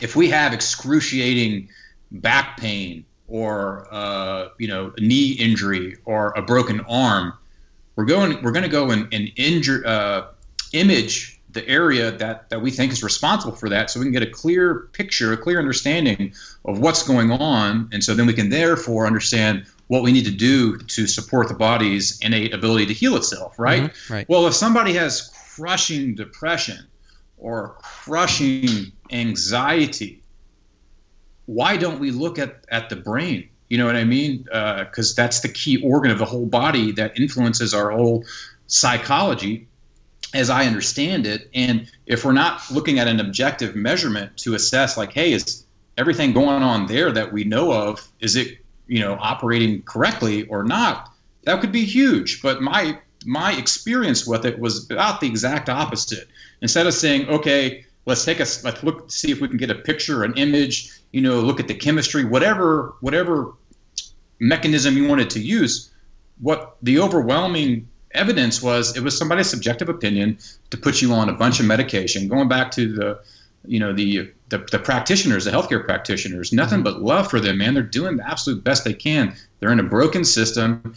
[0.00, 1.68] If we have excruciating
[2.12, 7.32] back pain or uh, you know a knee injury or a broken arm,
[7.96, 10.26] we're going we're going to go and, and injure uh,
[10.72, 14.22] image the area that that we think is responsible for that, so we can get
[14.22, 18.50] a clear picture, a clear understanding of what's going on, and so then we can
[18.50, 23.16] therefore understand what we need to do to support the body's innate ability to heal
[23.16, 23.58] itself.
[23.58, 23.82] Right.
[23.82, 24.28] Mm-hmm, right.
[24.28, 26.86] Well, if somebody has crushing depression
[27.36, 30.21] or crushing anxiety
[31.46, 33.48] why don't we look at, at the brain?
[33.68, 34.42] You know what I mean?
[34.42, 38.24] Because uh, that's the key organ of the whole body that influences our whole
[38.66, 39.66] psychology,
[40.34, 41.48] as I understand it.
[41.54, 45.64] And if we're not looking at an objective measurement to assess, like, hey, is
[45.96, 50.64] everything going on there that we know of, is it, you know, operating correctly or
[50.64, 51.10] not?
[51.44, 52.42] That could be huge.
[52.42, 56.28] But my my experience with it was about the exact opposite.
[56.60, 59.74] Instead of saying, okay, let's take a let's look see if we can get a
[59.74, 63.52] picture, an image, you know, look at the chemistry, whatever whatever
[64.40, 65.90] mechanism you wanted to use.
[66.40, 70.38] What the overwhelming evidence was, it was somebody's subjective opinion
[70.70, 72.28] to put you on a bunch of medication.
[72.28, 73.20] Going back to the,
[73.64, 76.84] you know, the the, the practitioners, the healthcare practitioners, nothing mm-hmm.
[76.84, 77.74] but love for them, man.
[77.74, 79.34] They're doing the absolute best they can.
[79.60, 80.94] They're in a broken system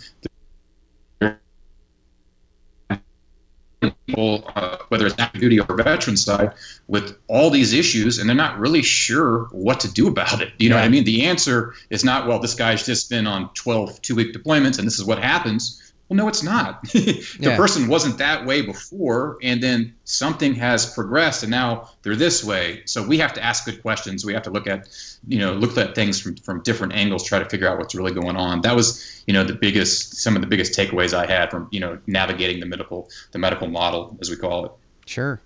[3.82, 6.54] people, uh, whether it's active duty or veteran side,
[6.88, 10.54] with all these issues, and they're not really sure what to do about it.
[10.58, 11.04] You know what I mean?
[11.04, 14.88] The answer is not, well, this guy's just been on 12 two week deployments, and
[14.88, 15.82] this is what happens.
[16.08, 16.84] Well, no, it's not.
[16.94, 17.58] the yeah.
[17.58, 22.84] person wasn't that way before, and then something has progressed, and now they're this way.
[22.86, 24.24] So we have to ask good questions.
[24.24, 24.88] We have to look at,
[25.28, 28.14] you know, look at things from from different angles, try to figure out what's really
[28.14, 28.62] going on.
[28.62, 31.80] That was, you know, the biggest, some of the biggest takeaways I had from, you
[31.80, 34.72] know, navigating the medical, the medical model, as we call it.
[35.08, 35.42] Sure.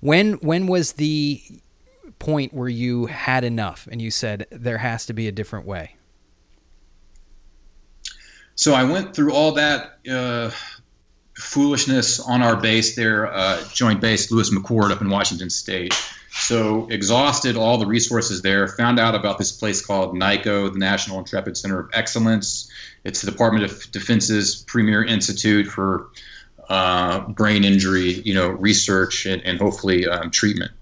[0.00, 1.42] When when was the
[2.20, 5.96] point where you had enough and you said there has to be a different way?
[8.56, 10.50] So I went through all that uh,
[11.34, 15.94] foolishness on our base there, uh, Joint Base Lewis McChord up in Washington State.
[16.32, 18.68] So exhausted all the resources there.
[18.68, 22.70] Found out about this place called NICoE, the National Intrepid Center of Excellence.
[23.04, 26.08] It's the Department of Defense's premier institute for
[26.68, 30.72] uh, brain injury, you know, research and, and hopefully um, treatment.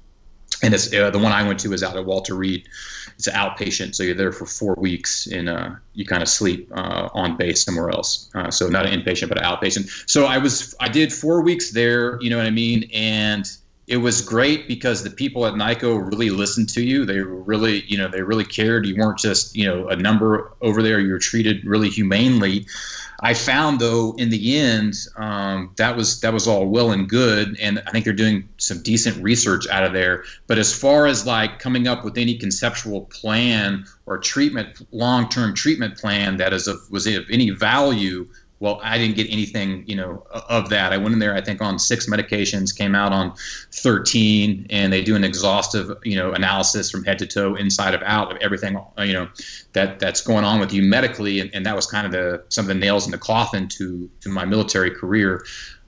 [0.64, 2.68] And it's uh, the one I went to was out at Walter Reed
[3.16, 6.70] it's an outpatient, so you're there for four weeks and uh, you kind of sleep
[6.74, 8.30] uh, on base somewhere else.
[8.34, 10.10] Uh, so not an inpatient, but an outpatient.
[10.10, 12.20] So I was I did four weeks there.
[12.20, 12.90] You know what I mean?
[12.92, 13.48] And
[13.86, 17.04] it was great because the people at NICoE really listened to you.
[17.04, 18.86] They really, you know, they really cared.
[18.86, 20.98] You weren't just, you know, a number over there.
[21.00, 22.66] You were treated really humanely.
[23.24, 27.58] I found though in the end um, that was that was all well and good,
[27.58, 30.24] and I think they're doing some decent research out of there.
[30.46, 35.54] But as far as like coming up with any conceptual plan or treatment, long term
[35.54, 38.28] treatment plan that is of was of any value
[38.60, 40.92] well, I didn't get anything, you know, of that.
[40.92, 43.34] I went in there, I think, on six medications, came out on
[43.72, 48.02] 13, and they do an exhaustive, you know, analysis from head to toe, inside of
[48.02, 49.28] out of everything, uh, you know,
[49.72, 52.64] that that's going on with you medically, and, and that was kind of the some
[52.64, 55.44] of the nails in the coffin to to my military career.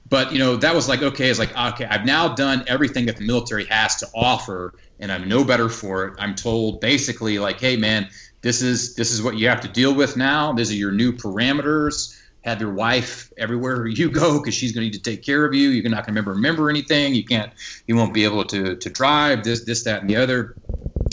[0.09, 3.17] But you know, that was like okay, it's like okay, I've now done everything that
[3.17, 6.13] the military has to offer and I'm no better for it.
[6.17, 8.09] I'm told basically like, hey man,
[8.41, 10.53] this is this is what you have to deal with now.
[10.53, 12.16] These are your new parameters.
[12.47, 15.53] Have your wife everywhere you go because she's going to need to take care of
[15.53, 15.69] you.
[15.69, 17.13] You're not going to remember remember anything.
[17.13, 17.51] You can't.
[17.87, 20.55] You won't be able to to drive this this that and the other.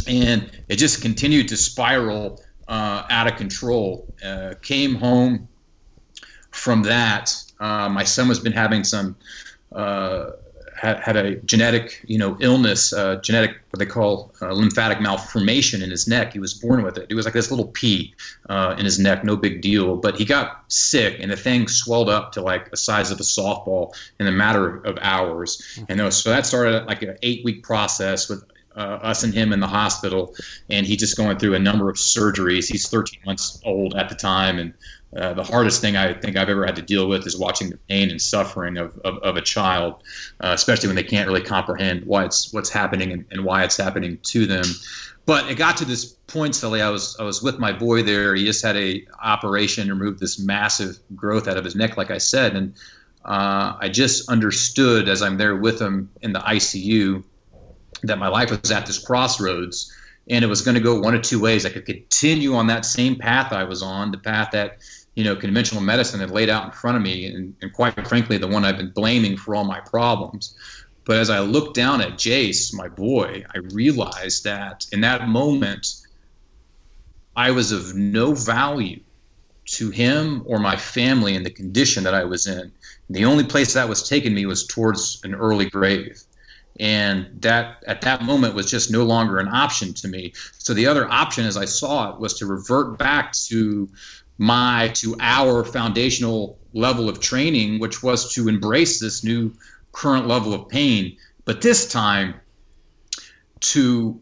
[0.06, 4.14] And it just continued to spiral uh, out of control.
[4.24, 5.48] Uh, came home
[6.52, 7.34] from that.
[7.58, 9.16] Uh, my son has been having some
[9.72, 10.30] uh,
[10.84, 15.82] had, had a genetic, you know, illness, uh, genetic what they call uh, lymphatic malformation
[15.82, 16.32] in his neck.
[16.32, 17.06] He was born with it.
[17.08, 18.14] It was like this little pea
[18.48, 19.96] uh, in his neck, no big deal.
[19.96, 23.24] But he got sick, and the thing swelled up to like the size of a
[23.24, 25.80] softball in a matter of hours.
[25.88, 28.44] And was, so that started like an eight-week process with
[28.76, 30.34] uh, us and him in the hospital,
[30.68, 32.66] and he just going through a number of surgeries.
[32.66, 34.74] He's 13 months old at the time, and
[35.16, 37.76] uh, the hardest thing I think I've ever had to deal with is watching the
[37.88, 40.02] pain and suffering of, of, of a child,
[40.40, 43.76] uh, especially when they can't really comprehend why it's what's happening and, and, why it's
[43.76, 44.64] happening to them.
[45.26, 46.82] But it got to this point, Sully.
[46.82, 48.34] I was I was with my boy there.
[48.34, 52.18] He just had a operation, removed this massive growth out of his neck, like I
[52.18, 52.74] said, and
[53.24, 57.22] uh, I just understood as I'm there with him in the ICU
[58.02, 59.94] that my life was at this crossroads
[60.28, 61.66] and it was going to go one of two ways.
[61.66, 64.78] I could continue on that same path I was on, the path that
[65.14, 68.36] you know, conventional medicine had laid out in front of me, and, and quite frankly,
[68.36, 70.56] the one I've been blaming for all my problems.
[71.04, 75.86] But as I looked down at Jace, my boy, I realized that in that moment,
[77.36, 79.00] I was of no value
[79.66, 82.72] to him or my family in the condition that I was in.
[83.10, 86.22] The only place that was taking me was towards an early grave.
[86.80, 90.32] And that at that moment was just no longer an option to me.
[90.58, 93.88] So the other option, as I saw it, was to revert back to
[94.38, 99.52] my to our foundational level of training, which was to embrace this new
[99.92, 102.34] current level of pain, but this time
[103.60, 104.20] to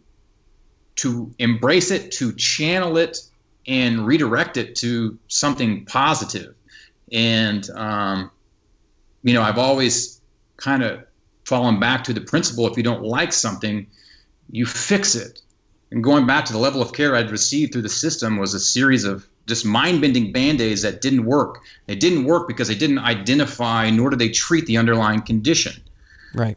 [0.94, 3.18] to embrace it, to channel it,
[3.66, 6.55] and redirect it to something positive.
[7.11, 8.31] And um,
[9.22, 10.20] you know, I've always
[10.57, 11.05] kind of
[11.44, 13.87] fallen back to the principle: if you don't like something,
[14.51, 15.40] you fix it.
[15.90, 18.61] And going back to the level of care I'd received through the system was a
[18.61, 21.62] series of just mind-bending band-aids that didn't work.
[21.87, 25.72] They didn't work because they didn't identify nor did they treat the underlying condition.
[26.35, 26.57] Right.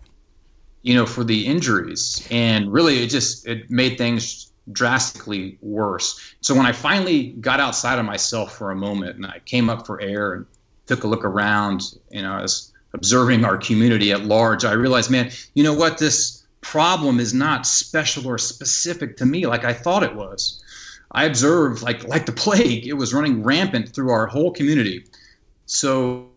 [0.83, 2.27] You know, for the injuries.
[2.29, 6.35] And really it just it made things drastically worse.
[6.41, 9.85] So when I finally got outside of myself for a moment and I came up
[9.85, 10.45] for air and
[10.87, 15.11] took a look around, you know, I was observing our community at large, I realized,
[15.11, 19.73] man, you know what, this problem is not special or specific to me like I
[19.73, 20.63] thought it was.
[21.15, 25.05] I observed like like the plague, it was running rampant through our whole community.
[25.65, 26.27] So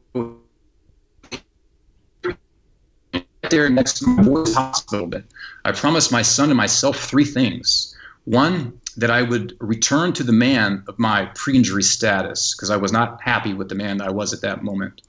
[3.50, 5.24] there next to my boy's hospital bed,
[5.64, 7.96] I promised my son and myself three things.
[8.24, 12.92] One, that I would return to the man of my pre-injury status because I was
[12.92, 15.02] not happy with the man that I was at that moment.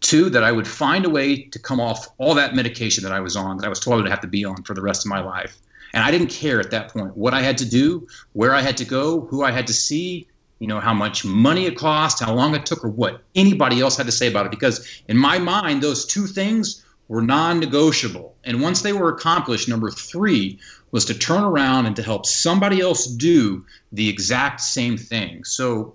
[0.00, 3.20] Two, that I would find a way to come off all that medication that I
[3.20, 5.04] was on, that I was told I would have to be on for the rest
[5.04, 5.58] of my life.
[5.92, 8.76] And I didn't care at that point what I had to do, where I had
[8.78, 10.26] to go, who I had to see,
[10.58, 13.96] you know, how much money it cost, how long it took, or what anybody else
[13.96, 14.50] had to say about it.
[14.50, 18.36] Because in my mind, those two things were non negotiable.
[18.44, 20.60] And once they were accomplished, number three
[20.92, 25.44] was to turn around and to help somebody else do the exact same thing.
[25.44, 25.94] So,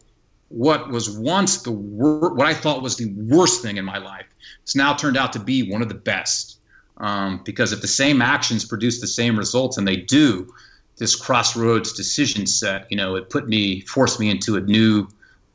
[0.50, 4.28] what was once the wor- what I thought was the worst thing in my life,
[4.62, 6.60] has now turned out to be one of the best.
[6.98, 10.54] Um, because if the same actions produce the same results, and they do,
[10.98, 15.08] this crossroads decision set, you know, it put me, forced me into a new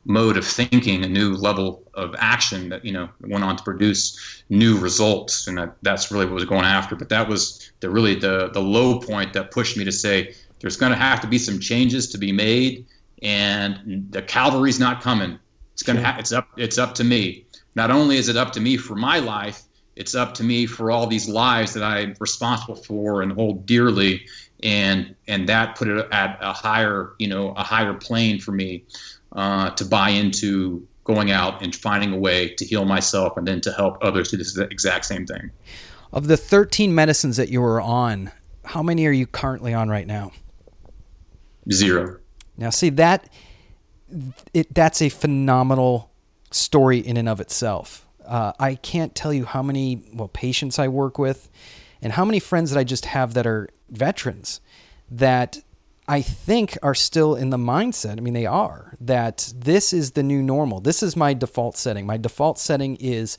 [0.05, 4.43] mode of thinking, a new level of action that, you know, went on to produce
[4.49, 5.47] new results.
[5.47, 6.95] And that, that's really what was going after.
[6.95, 10.77] But that was the really the, the low point that pushed me to say, there's
[10.77, 12.85] going to have to be some changes to be made.
[13.23, 15.39] And the cavalry's not coming.
[15.73, 17.45] It's going to, ha- it's up, it's up to me.
[17.75, 19.63] Not only is it up to me for my life,
[19.95, 24.25] it's up to me for all these lives that I'm responsible for and hold dearly,
[24.63, 28.83] and and that put it at a higher you know a higher plane for me
[29.33, 33.59] uh, to buy into going out and finding a way to heal myself and then
[33.61, 35.51] to help others do this exact same thing.
[36.13, 38.31] Of the 13 medicines that you were on,
[38.65, 40.31] how many are you currently on right now?
[41.71, 42.17] Zero.
[42.57, 43.29] Now, see that
[44.53, 46.11] it that's a phenomenal
[46.51, 48.05] story in and of itself.
[48.31, 51.49] Uh, I can't tell you how many well patients I work with,
[52.01, 54.61] and how many friends that I just have that are veterans
[55.11, 55.59] that
[56.07, 58.17] I think are still in the mindset.
[58.17, 60.79] I mean, they are that this is the new normal.
[60.79, 62.05] This is my default setting.
[62.05, 63.37] My default setting is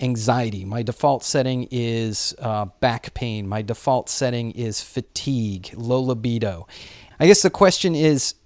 [0.00, 0.64] anxiety.
[0.64, 3.46] My default setting is uh, back pain.
[3.46, 6.66] My default setting is fatigue, low libido.
[7.18, 8.36] I guess the question is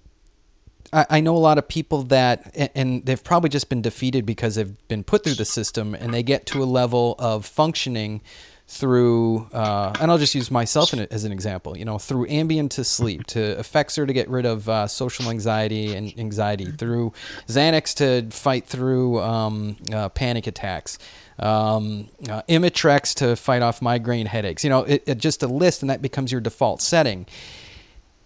[0.95, 4.55] I, I know a lot of people that, and they've probably just been defeated because
[4.55, 8.21] they've been put through the system and they get to a level of functioning
[8.67, 12.83] through, uh, and I'll just use myself as an example, you know, through Ambien to
[12.83, 17.13] sleep, to Effexor to get rid of uh, social anxiety and anxiety, through
[17.47, 20.97] Xanax to fight through um, uh, panic attacks,
[21.37, 25.83] um, uh, Imitrex to fight off migraine headaches, you know, it, it just a list
[25.83, 27.27] and that becomes your default setting.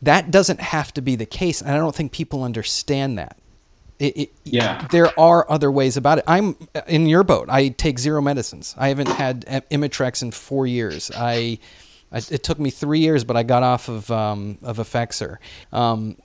[0.02, 1.62] That doesn't have to be the case.
[1.62, 3.38] And I don't think people understand that.
[4.00, 4.88] It, it, yeah.
[4.92, 6.24] There are other ways about it.
[6.26, 6.56] I'm
[6.88, 7.50] in your boat.
[7.50, 8.74] I take zero medicines.
[8.78, 11.12] I haven't had Imitrex in four years.
[11.14, 11.60] I,
[12.12, 15.38] I it took me three years, but I got off of um, of Effexor.
[15.74, 16.16] Um,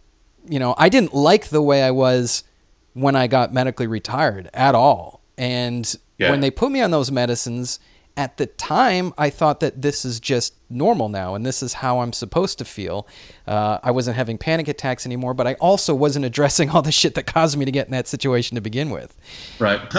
[0.49, 2.45] you know, I didn't like the way I was
[2.93, 5.21] when I got medically retired at all.
[5.37, 6.31] And yeah.
[6.31, 7.81] when they put me on those medicines,
[8.17, 11.99] at the time, I thought that this is just normal now and this is how
[12.01, 13.09] I'm supposed to feel.
[13.47, 17.15] Uh, I wasn't having panic attacks anymore, but I also wasn't addressing all the shit
[17.17, 19.17] that caused me to get in that situation to begin with.
[19.59, 19.81] Right.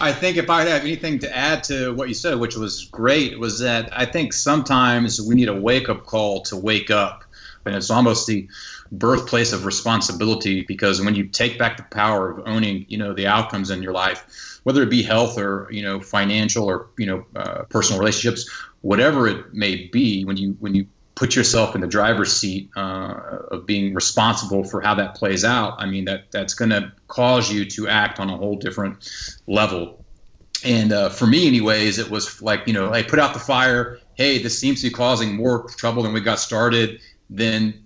[0.00, 3.38] I think if I have anything to add to what you said, which was great,
[3.38, 7.24] was that I think sometimes we need a wake up call to wake up.
[7.66, 8.48] And it's almost the
[8.90, 13.26] birthplace of responsibility because when you take back the power of owning, you know, the
[13.26, 17.24] outcomes in your life, whether it be health or you know financial or you know
[17.36, 18.48] uh, personal relationships,
[18.82, 23.14] whatever it may be, when you when you put yourself in the driver's seat uh,
[23.50, 27.52] of being responsible for how that plays out, I mean that that's going to cause
[27.52, 29.10] you to act on a whole different
[29.46, 30.02] level.
[30.64, 33.98] And uh, for me, anyways, it was like you know, I put out the fire.
[34.14, 37.00] Hey, this seems to be causing more trouble than we got started.
[37.30, 37.84] Then,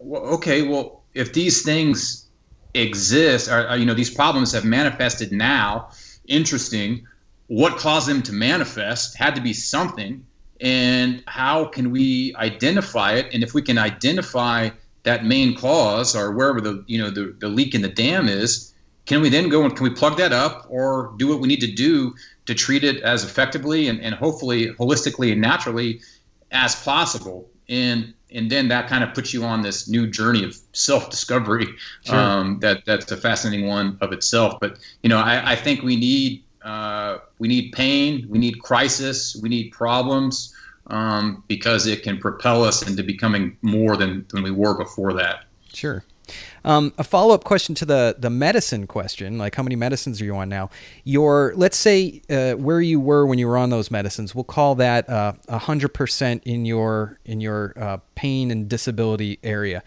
[0.00, 2.26] okay, well, if these things
[2.74, 5.90] exist, or, you know, these problems have manifested now
[6.28, 7.06] interesting.
[7.48, 10.26] What caused them to manifest had to be something,
[10.60, 13.32] and how can we identify it?
[13.32, 14.70] And if we can identify
[15.04, 18.74] that main cause or wherever the you know the, the leak in the dam is,
[19.06, 21.60] can we then go and can we plug that up or do what we need
[21.60, 22.14] to do
[22.46, 26.00] to treat it as effectively and, and hopefully holistically and naturally
[26.50, 27.48] as possible?
[27.68, 31.68] And and then that kind of puts you on this new journey of self-discovery.
[32.04, 32.16] Sure.
[32.16, 34.58] Um, that that's a fascinating one of itself.
[34.60, 39.36] But you know, I, I think we need uh, we need pain, we need crisis,
[39.40, 40.54] we need problems
[40.88, 45.44] um, because it can propel us into becoming more than than we were before that.
[45.72, 46.04] Sure.
[46.66, 50.24] Um, a follow up question to the the medicine question, like how many medicines are
[50.24, 50.68] you on now?
[51.04, 54.74] Your let's say uh, where you were when you were on those medicines, we'll call
[54.74, 59.84] that uh, a hundred percent in your in your uh, pain and disability area.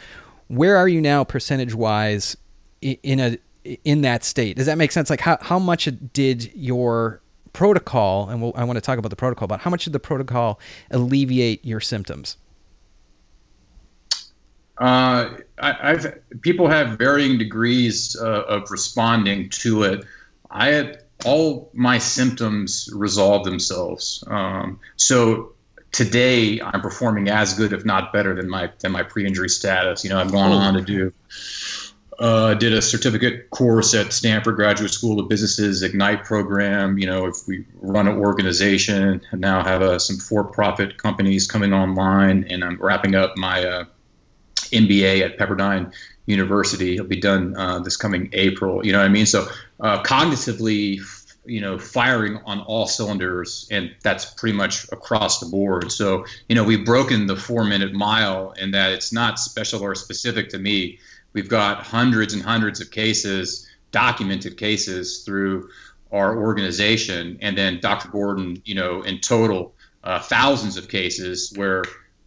[0.47, 2.37] Where are you now, percentage wise,
[2.81, 3.37] in a
[3.83, 4.55] in that state?
[4.55, 5.09] Does that make sense?
[5.09, 7.21] Like how how much did your
[7.51, 9.99] protocol, and we'll, I want to talk about the protocol, but how much did the
[9.99, 10.61] protocol
[10.91, 12.37] alleviate your symptoms?
[14.79, 20.05] Uh, I, have people have varying degrees uh, of responding to it.
[20.49, 24.23] I had all my symptoms resolve themselves.
[24.27, 25.51] Um, so
[25.91, 30.03] today I'm performing as good, if not better, than my than my pre-injury status.
[30.05, 31.13] You know, I've gone on to do.
[32.17, 36.97] Uh, did a certificate course at Stanford Graduate School of Businesses Ignite program.
[36.97, 41.73] You know, if we run an organization, and now have uh, some for-profit companies coming
[41.73, 43.83] online, and I'm wrapping up my uh,
[44.71, 45.93] MBA at Pepperdine
[46.25, 46.95] University.
[46.95, 48.85] It'll be done uh, this coming April.
[48.85, 49.25] You know what I mean?
[49.25, 49.47] So
[49.79, 50.99] uh, cognitively,
[51.45, 55.91] you know, firing on all cylinders, and that's pretty much across the board.
[55.91, 60.49] So you know, we've broken the four-minute mile, in that it's not special or specific
[60.49, 60.99] to me.
[61.33, 65.69] We've got hundreds and hundreds of cases, documented cases through
[66.11, 68.09] our organization, and then Dr.
[68.09, 71.83] Gordon, you know, in total, uh, thousands of cases where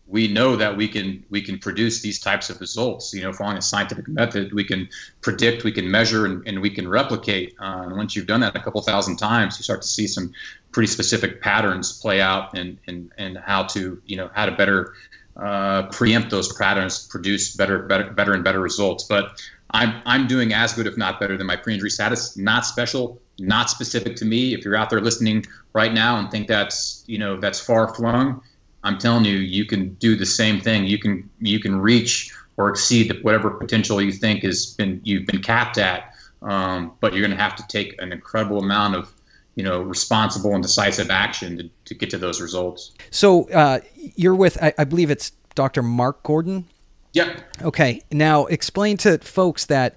[0.07, 3.15] we know that we can we can produce these types of results.
[3.15, 4.89] You know, following a scientific method, we can
[5.21, 7.55] predict, we can measure, and, and we can replicate.
[7.61, 10.33] Uh, and once you've done that a couple thousand times, you start to see some
[10.73, 14.93] pretty specific patterns play out, and and and how to you know how to better
[15.37, 19.05] uh, preempt those patterns, produce better better better and better results.
[19.05, 19.41] But
[19.71, 22.37] I'm I'm doing as good, if not better, than my pre-injury status.
[22.37, 24.53] Not special, not specific to me.
[24.53, 28.43] If you're out there listening right now and think that's you know that's far flung
[28.85, 30.87] I'm telling you, you can do the same thing.
[30.87, 35.43] You can you can reach or exceed whatever potential you think has been you've been
[35.43, 36.14] capped at.
[36.43, 39.12] Um, but you're going to have to take an incredible amount of
[39.55, 42.93] you know responsible and decisive action to, to get to those results.
[43.11, 45.83] So uh, you're with I, I believe it's Dr.
[45.83, 46.66] Mark Gordon.
[47.12, 47.41] Yep.
[47.62, 48.03] Okay.
[48.11, 49.97] Now explain to folks that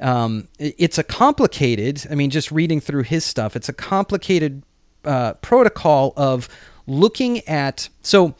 [0.00, 2.06] um, it's a complicated.
[2.10, 4.62] I mean, just reading through his stuff, it's a complicated
[5.04, 6.48] uh, protocol of
[6.90, 8.34] looking at so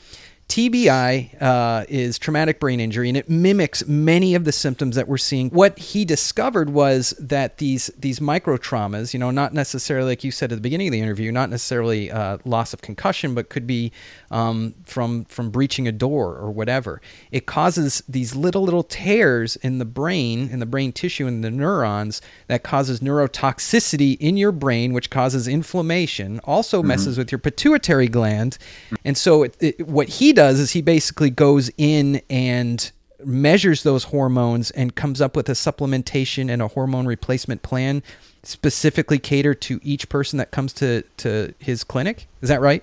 [0.50, 5.16] TBI uh, is traumatic brain injury, and it mimics many of the symptoms that we're
[5.16, 5.48] seeing.
[5.50, 10.32] What he discovered was that these these micro traumas, you know, not necessarily like you
[10.32, 13.64] said at the beginning of the interview, not necessarily uh, loss of concussion, but could
[13.64, 13.92] be
[14.32, 17.00] um, from from breaching a door or whatever.
[17.30, 21.50] It causes these little little tears in the brain, in the brain tissue, in the
[21.52, 26.40] neurons that causes neurotoxicity in your brain, which causes inflammation.
[26.42, 26.88] Also mm-hmm.
[26.88, 28.58] messes with your pituitary gland,
[29.04, 34.04] and so it, it, what he does is he basically goes in and measures those
[34.04, 38.02] hormones and comes up with a supplementation and a hormone replacement plan
[38.42, 42.26] specifically catered to each person that comes to, to his clinic.
[42.40, 42.82] Is that right?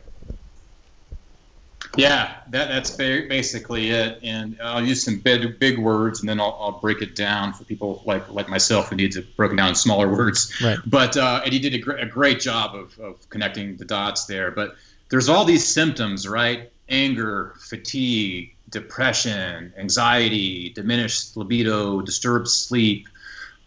[1.95, 4.20] Yeah, that, that's basically it.
[4.22, 7.64] And I'll use some big, big words, and then I'll, I'll break it down for
[7.64, 10.53] people like like myself who needs it broken down in smaller words.
[10.62, 10.78] Right.
[10.86, 14.26] But uh, and he did a, gr- a great job of, of connecting the dots
[14.26, 14.51] there.
[14.51, 14.76] But
[15.10, 16.72] there's all these symptoms, right?
[16.90, 23.08] Anger, fatigue, depression, anxiety, diminished libido, disturbed sleep.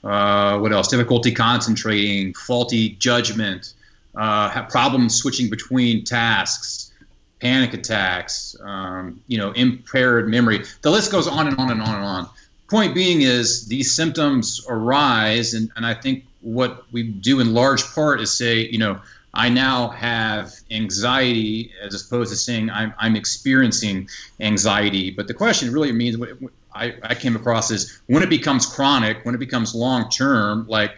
[0.03, 0.89] Uh, what else?
[0.89, 3.75] Difficulty concentrating, faulty judgment,
[4.15, 6.93] uh, problems switching between tasks,
[7.41, 10.65] panic attacks, um, you know, impaired memory.
[10.83, 12.29] The list goes on and on and on and on.
[12.69, 17.85] Point being is these symptoms arise, and, and I think what we do in large
[17.95, 19.01] part is say, you know,
[19.33, 24.09] I now have anxiety as opposed to saying I'm, I'm experiencing
[24.41, 25.11] anxiety.
[25.11, 26.31] But the question really means what
[26.75, 30.93] I, I came across is when it becomes chronic, when it becomes long term, like,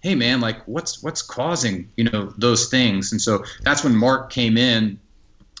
[0.00, 3.12] hey man, like what's what's causing you know those things?
[3.12, 4.98] And so that's when Mark came in,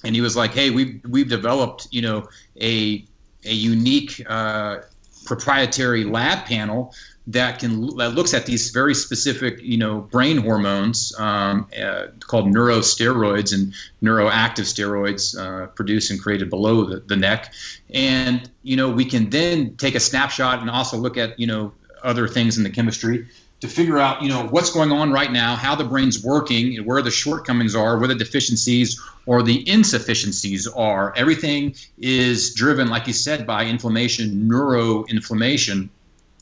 [0.04, 2.28] and he was like, hey, we've we've developed you know
[2.60, 3.04] a
[3.44, 4.78] a unique uh,
[5.24, 6.94] proprietary lab panel
[7.28, 12.46] that can that looks at these very specific, you know, brain hormones um, uh, called
[12.46, 17.52] neurosteroids and neuroactive steroids uh, produced and created below the, the neck,
[17.92, 21.72] and you know we can then take a snapshot and also look at you know
[22.02, 23.26] other things in the chemistry
[23.60, 26.86] to figure out you know what's going on right now, how the brain's working, and
[26.86, 31.12] where the shortcomings are, where the deficiencies or the insufficiencies are.
[31.14, 35.90] Everything is driven, like you said, by inflammation, neuroinflammation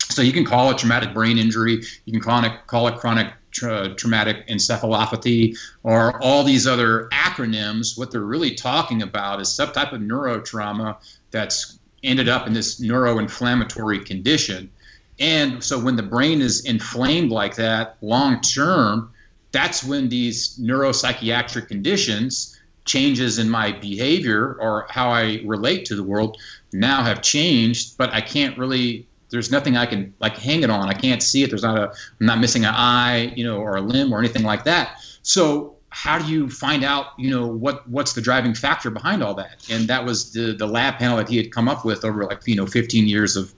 [0.09, 3.33] so you can call it traumatic brain injury, you can call it, call it chronic
[3.51, 7.99] tra- traumatic encephalopathy, or all these other acronyms.
[7.99, 10.97] What they're really talking about is some type of neurotrauma
[11.31, 14.71] that's ended up in this neuroinflammatory condition.
[15.19, 19.11] And so when the brain is inflamed like that long term,
[19.51, 26.05] that's when these neuropsychiatric conditions, changes in my behavior or how I relate to the
[26.05, 26.39] world
[26.73, 30.89] now have changed, but I can't really there's nothing I can like hang it on.
[30.89, 31.51] I can't see it.
[31.51, 34.43] There's not a I'm not missing an eye, you know, or a limb or anything
[34.43, 34.99] like that.
[35.23, 39.35] So how do you find out, you know, what what's the driving factor behind all
[39.35, 39.67] that?
[39.71, 42.43] And that was the the lab panel that he had come up with over like
[42.47, 43.53] you know 15 years of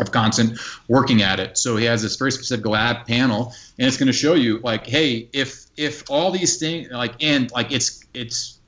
[0.00, 1.58] of constant working at it.
[1.58, 4.86] So he has this very specific lab panel, and it's going to show you like,
[4.86, 8.58] hey, if if all these things like and like it's it's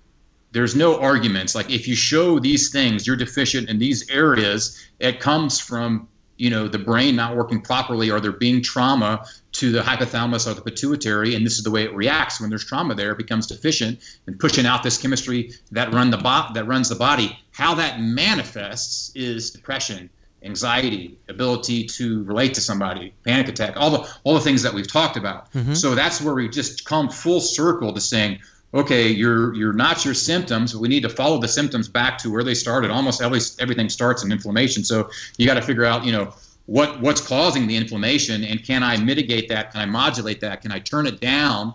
[0.53, 5.21] there's no arguments like if you show these things you're deficient in these areas it
[5.21, 9.81] comes from you know the brain not working properly or there being trauma to the
[9.81, 13.13] hypothalamus or the pituitary and this is the way it reacts when there's trauma there
[13.13, 16.95] it becomes deficient and pushing out this chemistry that run the bo- that runs the
[16.95, 20.11] body how that manifests is depression
[20.43, 24.91] anxiety ability to relate to somebody panic attack all the all the things that we've
[24.91, 25.75] talked about mm-hmm.
[25.75, 28.39] so that's where we just come full circle to saying
[28.75, 30.77] okay, you're you're not your symptoms.
[30.77, 32.91] We need to follow the symptoms back to where they started.
[32.91, 34.85] Almost every, everything starts in inflammation.
[34.85, 36.35] So you got to figure out, you know,
[36.67, 39.73] what what's causing the inflammation, and can I mitigate that?
[39.73, 40.63] Can I modulate that?
[40.63, 41.75] Can I turn it down,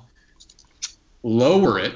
[1.24, 1.94] lower it,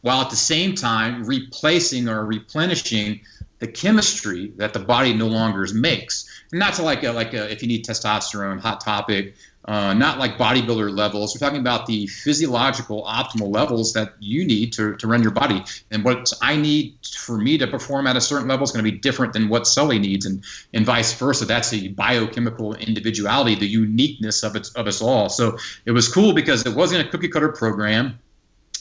[0.00, 3.20] while at the same time replacing or replenishing
[3.58, 6.30] the chemistry that the body no longer makes?
[6.52, 9.34] And that's like a, like a, if you need testosterone, hot topic
[9.66, 11.34] uh, not like bodybuilder levels.
[11.34, 15.64] We're talking about the physiological optimal levels that you need to, to run your body.
[15.90, 18.90] And what I need for me to perform at a certain level is going to
[18.90, 20.44] be different than what Sully needs, and,
[20.74, 21.46] and vice versa.
[21.46, 25.30] That's the biochemical individuality, the uniqueness of, it, of us all.
[25.30, 25.56] So
[25.86, 28.18] it was cool because it wasn't a cookie cutter program.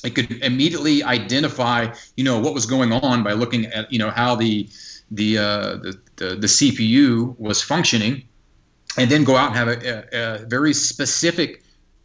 [0.04, 4.10] It could immediately identify, you know, what was going on by looking at, you know,
[4.10, 4.70] how the
[5.12, 8.24] the, uh, the, the the CPU was functioning
[8.98, 11.64] and then go out and have a, a, a very specific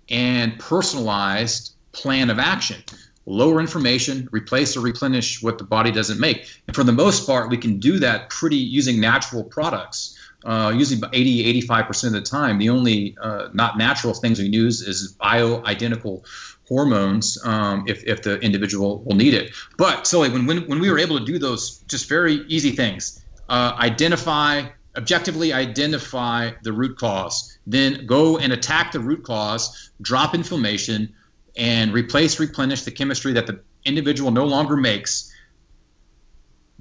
[0.09, 2.83] and personalized plan of action
[3.29, 6.49] lower inflammation, replace or replenish what the body doesn't make.
[6.67, 10.19] And for the most part, we can do that pretty using natural products.
[10.45, 14.81] Uh, usually 80, 85% of the time, the only uh, not natural things we use
[14.81, 16.25] is bio-identical
[16.67, 19.53] hormones um, if, if the individual will need it.
[19.77, 23.23] But so when, when, when we were able to do those just very easy things,
[23.49, 24.63] uh, identify,
[24.99, 31.15] objectively identify the root cause, then go and attack the root cause, drop inflammation,
[31.57, 35.33] and replace, replenish the chemistry that the individual no longer makes.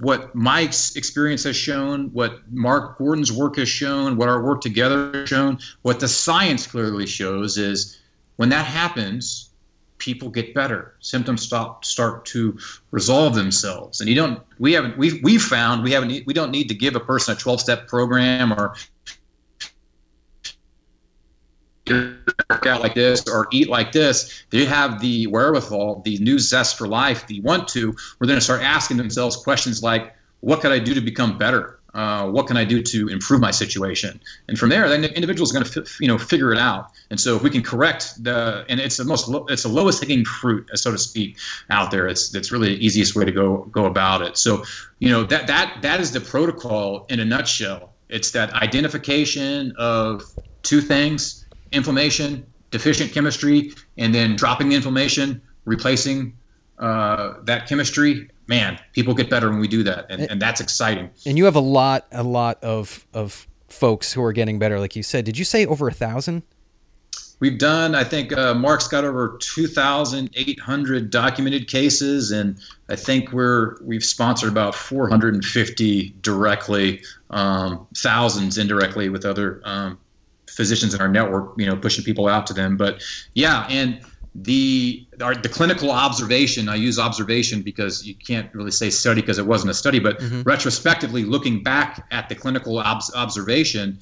[0.00, 5.12] What my experience has shown, what Mark Gordon's work has shown, what our work together
[5.12, 8.00] has shown, what the science clearly shows is
[8.34, 9.47] when that happens,
[9.98, 10.94] people get better.
[11.00, 12.58] Symptoms stop start to
[12.90, 14.40] resolve themselves, and you don't.
[14.58, 14.96] We haven't.
[14.96, 16.26] We've we've found we haven't.
[16.26, 18.74] We don't need to give a person a twelve step program or
[21.88, 24.44] work out like this or eat like this.
[24.50, 27.26] They have the wherewithal, the new zest for life.
[27.26, 27.94] They want to.
[28.18, 31.77] We're going to start asking themselves questions like, "What could I do to become better?"
[31.94, 34.20] Uh, what can I do to improve my situation?
[34.46, 36.90] And from there, then the individual is going to f- you know figure it out.
[37.10, 40.04] And so if we can correct the and it's the most lo- it's the lowest
[40.04, 41.38] hanging fruit, so to speak,
[41.70, 42.06] out there.
[42.06, 44.36] It's it's really the easiest way to go go about it.
[44.36, 44.64] So
[44.98, 47.94] you know that that that is the protocol in a nutshell.
[48.10, 50.22] It's that identification of
[50.62, 56.36] two things: inflammation, deficient chemistry, and then dropping the inflammation, replacing
[56.78, 61.10] uh, that chemistry man, people get better when we do that, and, and that's exciting.
[61.26, 64.96] And you have a lot, a lot of of folks who are getting better, like
[64.96, 65.24] you said.
[65.24, 66.42] Did you say over a thousand?
[67.40, 72.58] We've done, I think, uh, Mark's got over 2,800 documented cases, and
[72.88, 77.00] I think we're we've sponsored about 450 directly,
[77.30, 79.98] um, thousands indirectly with other um,
[80.48, 82.76] physicians in our network, you know, pushing people out to them.
[82.76, 83.04] But
[83.34, 84.00] yeah, and
[84.42, 89.38] the our, the clinical observation i use observation because you can't really say study because
[89.38, 90.42] it wasn't a study but mm-hmm.
[90.42, 93.98] retrospectively looking back at the clinical ob- observation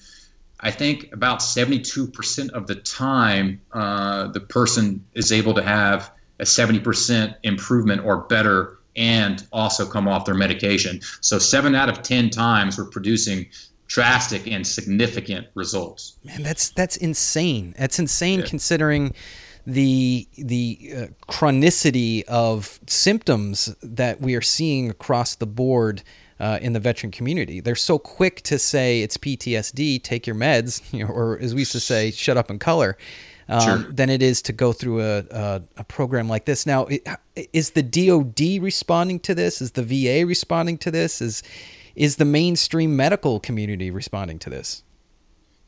[0.61, 6.45] i think about 72% of the time uh, the person is able to have a
[6.45, 12.31] 70% improvement or better and also come off their medication so 7 out of 10
[12.31, 13.47] times we're producing
[13.87, 18.47] drastic and significant results man that's that's insane that's insane yeah.
[18.47, 19.15] considering
[19.67, 26.03] the the uh, chronicity of symptoms that we are seeing across the board
[26.39, 27.61] uh, in the veteran community.
[27.61, 31.63] They're so quick to say it's PTSD, take your meds, you know, or as we
[31.63, 32.97] used to say, shut up and color.
[33.49, 33.93] Um, sure.
[33.93, 36.67] Than it is to go through a, a, a program like this.
[36.67, 36.89] Now,
[37.53, 39.63] is the DoD responding to this?
[39.63, 41.23] Is the VA responding to this?
[41.23, 41.45] Is
[41.95, 44.83] is the mainstream medical community responding to this?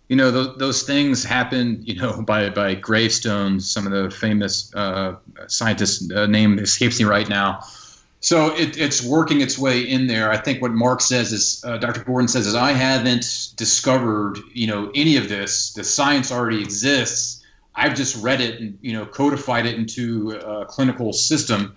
[0.09, 4.75] You know those, those things happen you know by by gravestones some of the famous
[4.75, 7.61] uh, scientists uh, name escapes me right now.
[8.21, 10.33] So it, it's working its way in there.
[10.33, 14.67] I think what mark says is uh, dr gordon says is i haven't discovered you
[14.67, 15.73] know any of this.
[15.75, 17.45] The science already exists.
[17.75, 21.77] I've just read it and you know codified it into a clinical system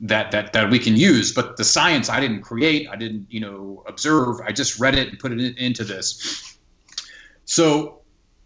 [0.00, 1.32] that that that we can use.
[1.32, 4.40] But the science i didn't create i didn't you know observe.
[4.40, 6.49] I just read it and put it in, into this
[7.50, 7.98] so,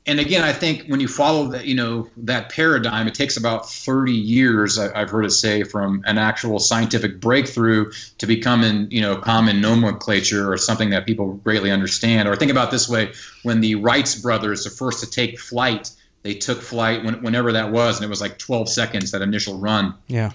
[0.07, 3.71] and again, I think when you follow that, you know, that paradigm, it takes about
[3.71, 9.17] 30 years, I've heard it say, from an actual scientific breakthrough to becoming, you know,
[9.17, 12.31] common nomenclature or something that people greatly understand.
[12.31, 15.91] Or think about this way: when the Wrights brothers, the first to take flight,
[16.23, 19.59] they took flight when, whenever that was, and it was like 12 seconds that initial
[19.59, 19.93] run.
[20.07, 20.33] Yeah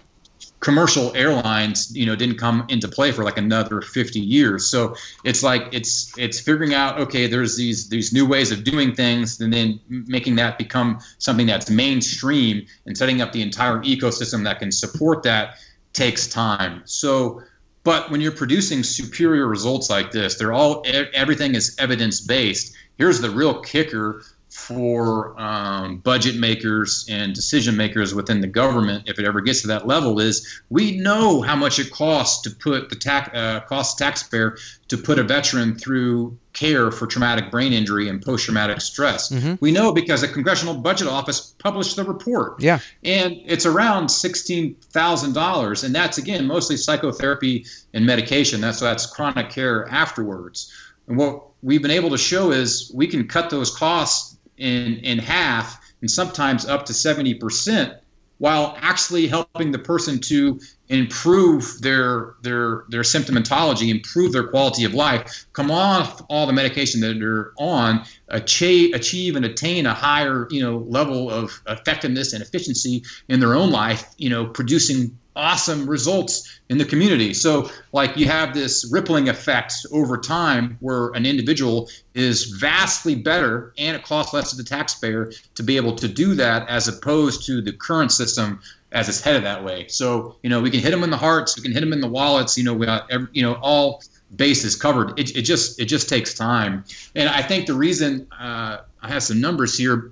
[0.60, 4.68] commercial airlines you know didn't come into play for like another 50 years.
[4.68, 8.94] So it's like it's it's figuring out okay there's these these new ways of doing
[8.94, 14.44] things and then making that become something that's mainstream and setting up the entire ecosystem
[14.44, 15.56] that can support that
[15.94, 16.82] takes time.
[16.86, 17.42] So
[17.84, 20.84] but when you're producing superior results like this they're all
[21.14, 28.16] everything is evidence based here's the real kicker for um, budget makers and decision makers
[28.16, 31.78] within the government, if it ever gets to that level, is we know how much
[31.78, 36.90] it costs to put the tax uh, cost taxpayer to put a veteran through care
[36.90, 39.30] for traumatic brain injury and post-traumatic stress.
[39.30, 39.54] Mm-hmm.
[39.62, 42.60] We know because the Congressional Budget Office published the report.
[42.60, 48.62] Yeah, and it's around sixteen thousand dollars, and that's again mostly psychotherapy and medication.
[48.62, 50.74] That's that's chronic care afterwards.
[51.08, 54.29] And what we've been able to show is we can cut those costs
[54.60, 58.00] in, in half and sometimes up to 70%
[58.40, 64.94] while actually helping the person to improve their their their symptomatology, improve their quality of
[64.94, 70.48] life, come off all the medication that they're on, achieve achieve and attain a higher
[70.50, 75.90] you know level of effectiveness and efficiency in their own life, you know, producing awesome
[75.90, 77.34] results in the community.
[77.34, 83.74] So, like, you have this rippling effect over time where an individual is vastly better
[83.78, 87.46] and it costs less to the taxpayer to be able to do that as opposed
[87.46, 88.60] to the current system
[88.92, 89.88] as it's headed that way.
[89.88, 92.02] So, you know, we can hit them in the hearts, we can hit them in
[92.02, 94.04] the wallets, you know, we got, every, you know, all
[94.36, 95.20] bases covered.
[95.20, 96.84] It, it just, it just takes time.
[97.16, 100.12] And I think the reason uh, I have some numbers here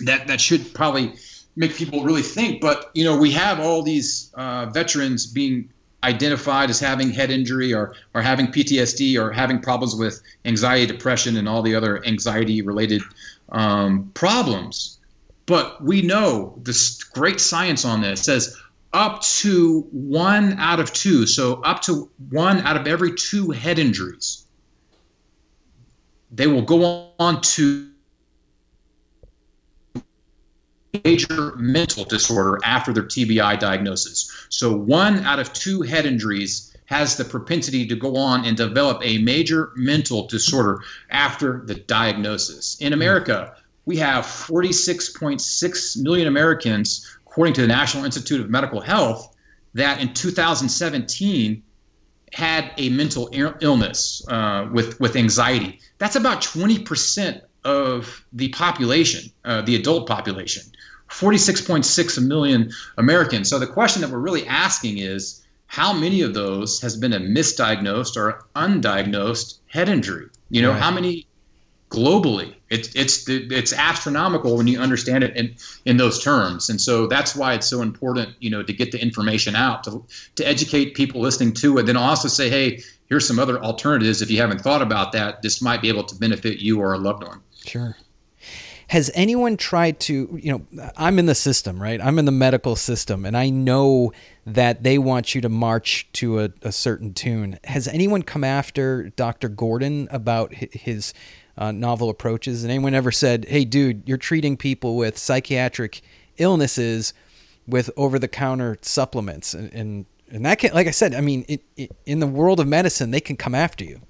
[0.00, 1.14] that, that should probably
[1.56, 2.60] make people really think.
[2.60, 5.70] But you know, we have all these uh, veterans being
[6.02, 11.36] identified as having head injury or or having PTSD or having problems with anxiety, depression,
[11.36, 13.02] and all the other anxiety related
[13.50, 14.98] um, problems.
[15.46, 18.56] But we know this great science on this says
[18.92, 23.78] up to one out of two, so up to one out of every two head
[23.78, 24.46] injuries,
[26.30, 27.90] they will go on to
[31.04, 34.30] major mental disorder after their TBI diagnosis.
[34.48, 39.00] So, one out of two head injuries has the propensity to go on and develop
[39.02, 40.80] a major mental disorder
[41.10, 42.76] after the diagnosis.
[42.80, 49.34] In America, we have 46.6 million Americans, according to the National Institute of Medical Health,
[49.74, 51.62] that in 2017
[52.32, 55.80] had a mental illness uh, with, with anxiety.
[55.98, 60.64] That's about 20% of the population, uh, the adult population.
[61.10, 63.48] 46.6 million Americans.
[63.48, 67.18] So the question that we're really asking is how many of those has been a
[67.18, 70.28] misdiagnosed or undiagnosed head injury?
[70.50, 70.80] You know, right.
[70.80, 71.26] how many
[71.90, 72.54] globally?
[72.70, 76.68] It's it's it's astronomical when you understand it in in those terms.
[76.68, 80.04] And so that's why it's so important, you know, to get the information out to
[80.36, 81.86] to educate people listening to it.
[81.86, 85.42] Then also say, hey, here's some other alternatives if you haven't thought about that.
[85.42, 87.40] This might be able to benefit you or a loved one.
[87.64, 87.96] Sure
[88.88, 92.00] has anyone tried to you know i'm in the system right?
[92.00, 94.12] I'm in the medical system and i know
[94.46, 97.58] that they want you to march to a, a certain tune.
[97.64, 101.14] Has anyone come after dr gordon about his
[101.56, 102.62] uh, novel approaches?
[102.64, 106.02] And anyone ever said hey dude you're treating people with psychiatric
[106.36, 107.14] illnesses
[107.66, 111.96] with over-the-counter supplements and, and and that can like i said i mean it, it,
[112.04, 114.00] in the world of medicine they can come after you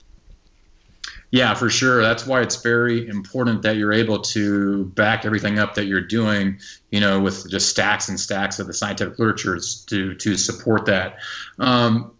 [1.30, 2.00] yeah, for sure.
[2.02, 6.58] That's why it's very important that you're able to back everything up that you're doing,
[6.90, 11.18] you know, with just stacks and stacks of the scientific literature to to support that.
[11.58, 12.12] Um,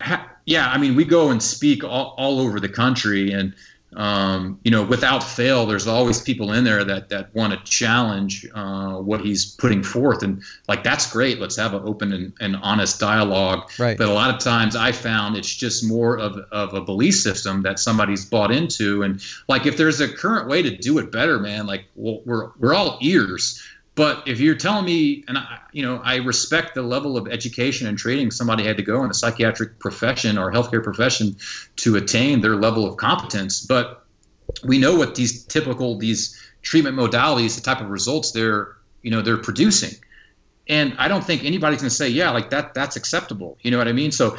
[0.00, 3.54] ha- yeah, I mean, we go and speak all, all over the country, and
[3.94, 8.46] um, you know, without fail, there's always people in there that that want to challenge
[8.52, 11.38] uh, what he's putting forth, and like that's great.
[11.40, 13.70] Let's have an open and, and, honest dialogue.
[13.78, 13.96] Right.
[13.96, 17.62] But a lot of times, I found it's just more of of a belief system
[17.62, 21.38] that somebody's bought into, and like if there's a current way to do it better,
[21.38, 23.62] man, like well, we're we're all ears.
[23.96, 27.88] But if you're telling me, and I, you know, I respect the level of education
[27.88, 31.36] and training somebody had to go in the psychiatric profession or healthcare profession
[31.76, 33.60] to attain their level of competence.
[33.60, 34.04] But
[34.62, 39.22] we know what these typical these treatment modalities, the type of results they're, you know,
[39.22, 39.92] they're producing.
[40.68, 43.56] And I don't think anybody's going to say, yeah, like that, that's acceptable.
[43.62, 44.12] You know what I mean?
[44.12, 44.36] So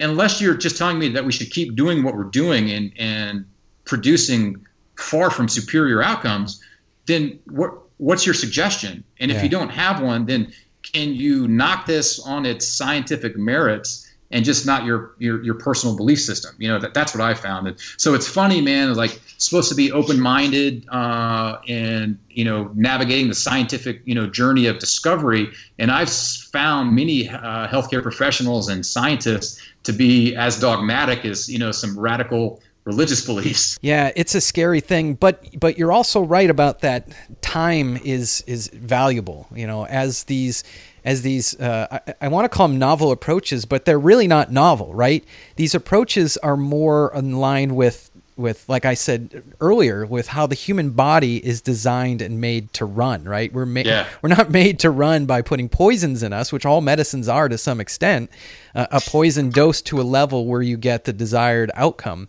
[0.00, 3.44] unless you're just telling me that we should keep doing what we're doing and and
[3.84, 4.66] producing
[4.96, 6.62] far from superior outcomes,
[7.04, 9.04] then what what's your suggestion?
[9.20, 9.42] And if yeah.
[9.44, 14.66] you don't have one, then can you knock this on its scientific merits and just
[14.66, 16.54] not your your, your personal belief system?
[16.58, 17.68] You know that that's what I found.
[17.68, 18.94] And so it's funny, man.
[18.94, 24.26] Like supposed to be open minded uh, and you know navigating the scientific you know
[24.26, 25.48] journey of discovery.
[25.78, 31.58] And I've found many uh, healthcare professionals and scientists to be as dogmatic as you
[31.58, 33.78] know some radical religious beliefs.
[33.82, 37.08] Yeah, it's a scary thing, but but you're also right about that.
[37.42, 39.46] Time is is valuable.
[39.54, 40.64] You know, as these
[41.04, 44.50] as these uh, I, I want to call them novel approaches, but they're really not
[44.50, 45.24] novel, right?
[45.56, 50.54] These approaches are more in line with with like I said earlier with how the
[50.54, 53.52] human body is designed and made to run, right?
[53.52, 54.06] We're made yeah.
[54.22, 57.58] we're not made to run by putting poisons in us, which all medicines are to
[57.58, 58.30] some extent.
[58.74, 62.28] Uh, a poison dose to a level where you get the desired outcome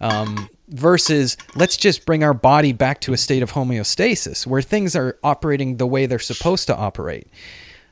[0.00, 4.96] um, versus let's just bring our body back to a state of homeostasis where things
[4.96, 7.28] are operating the way they're supposed to operate.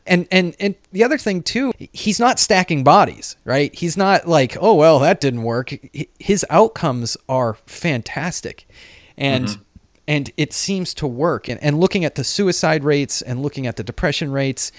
[0.06, 3.74] And and and the other thing too, he's not stacking bodies, right?
[3.74, 5.74] He's not like, oh well, that didn't work.
[6.18, 8.68] His outcomes are fantastic,
[9.16, 9.62] and mm-hmm.
[10.06, 11.48] and it seems to work.
[11.48, 14.72] And and looking at the suicide rates and looking at the depression rates,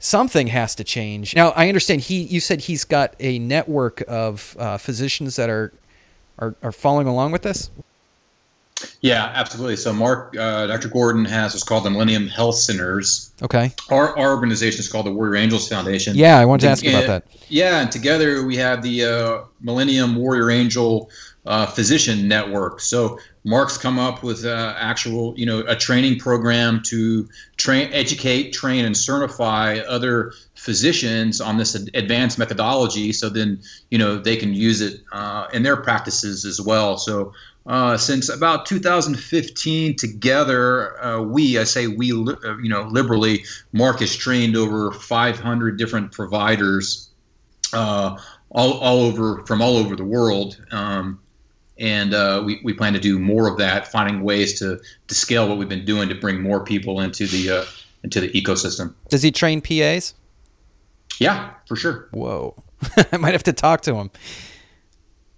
[0.00, 1.36] something has to change.
[1.36, 2.22] Now I understand he.
[2.22, 5.72] You said he's got a network of uh, physicians that are
[6.38, 7.70] are, are following along with this?
[9.00, 9.76] Yeah, absolutely.
[9.76, 10.88] So, Mark, uh, Dr.
[10.88, 13.32] Gordon has what's called the Millennium Health Centers.
[13.42, 13.72] Okay.
[13.90, 16.16] Our, our organization is called the Warrior Angels Foundation.
[16.16, 17.24] Yeah, I wanted to ask you about that.
[17.48, 21.08] Yeah, and together we have the uh, Millennium Warrior Angel
[21.46, 22.80] uh, Physician Network.
[22.80, 28.84] So, Mark's come up with actual, you know, a training program to train, educate, train,
[28.84, 33.12] and certify other physicians on this advanced methodology.
[33.12, 36.96] So then, you know, they can use it uh, in their practices as well.
[36.96, 37.34] So
[37.66, 44.00] uh, since about 2015 together uh, we i say we uh, you know liberally mark
[44.00, 47.08] has trained over 500 different providers
[47.72, 48.18] uh,
[48.50, 51.18] all, all over from all over the world um,
[51.78, 55.48] and uh, we, we plan to do more of that finding ways to, to scale
[55.48, 57.64] what we've been doing to bring more people into the uh,
[58.02, 58.94] into the ecosystem.
[59.08, 60.14] Does he train pas
[61.18, 62.08] yeah for sure.
[62.12, 62.54] Whoa.
[63.12, 64.10] I might have to talk to him.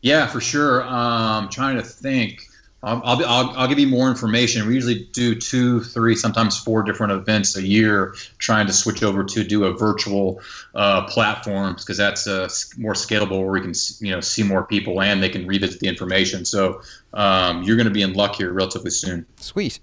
[0.03, 0.83] Yeah, for sure.
[0.85, 2.46] Um, trying to think.
[2.87, 4.65] I'll, I'll, I'll, I'll, give you more information.
[4.69, 9.25] We usually do two, three, sometimes four different events a year, trying to switch over
[9.25, 10.41] to do a virtual
[10.73, 15.03] uh, platforms because that's uh, more scalable where we can you know see more people
[15.03, 16.45] and they can revisit the information.
[16.45, 16.81] So
[17.13, 19.27] um, you're going to be in luck here relatively soon.
[19.37, 19.81] Sweet.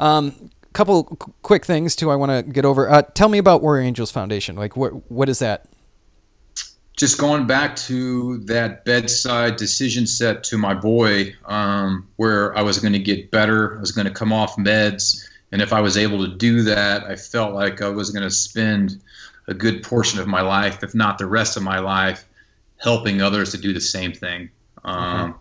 [0.00, 1.04] Um, couple
[1.42, 2.10] quick things too.
[2.10, 2.90] I want to get over.
[2.90, 4.56] Uh, tell me about Warrior Angels Foundation.
[4.56, 5.66] Like what what is that?
[7.00, 12.78] Just going back to that bedside decision set to my boy, um, where I was
[12.78, 15.96] going to get better, I was going to come off meds, and if I was
[15.96, 19.00] able to do that, I felt like I was going to spend
[19.46, 22.28] a good portion of my life, if not the rest of my life,
[22.76, 24.50] helping others to do the same thing.
[24.84, 25.36] Um,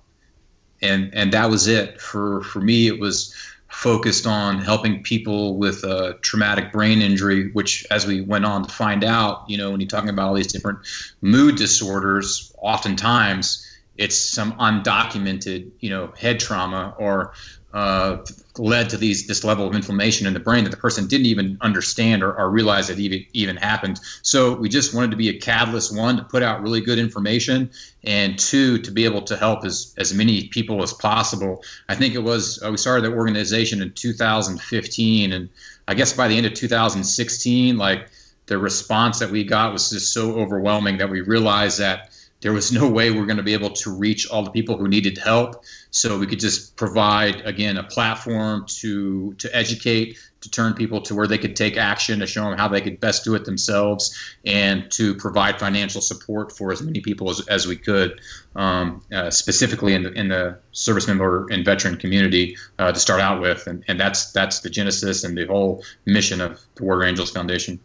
[0.81, 2.87] And and that was it for for me.
[2.87, 3.35] It was
[3.69, 8.73] focused on helping people with a traumatic brain injury, which, as we went on to
[8.73, 10.79] find out, you know, when you're talking about all these different
[11.21, 13.65] mood disorders, oftentimes
[13.97, 17.33] it's some undocumented, you know, head trauma or
[17.73, 18.17] uh,
[18.57, 21.57] led to these this level of inflammation in the brain that the person didn't even
[21.61, 23.99] understand or, or realize that even even happened.
[24.23, 27.69] So we just wanted to be a catalyst one to put out really good information,
[28.03, 31.63] and two to be able to help as as many people as possible.
[31.87, 35.49] I think it was uh, we started the organization in 2015, and
[35.87, 38.09] I guess by the end of 2016, like
[38.47, 42.09] the response that we got was just so overwhelming that we realized that
[42.41, 44.77] there was no way we are going to be able to reach all the people
[44.77, 45.63] who needed help.
[45.91, 51.15] So we could just provide again a platform to to educate, to turn people to
[51.15, 54.15] where they could take action, to show them how they could best do it themselves,
[54.45, 58.21] and to provide financial support for as many people as, as we could,
[58.55, 63.19] um, uh, specifically in the, in the service member and veteran community uh, to start
[63.19, 67.09] out with, and, and that's that's the genesis and the whole mission of the Warrior
[67.09, 67.79] Angels Foundation.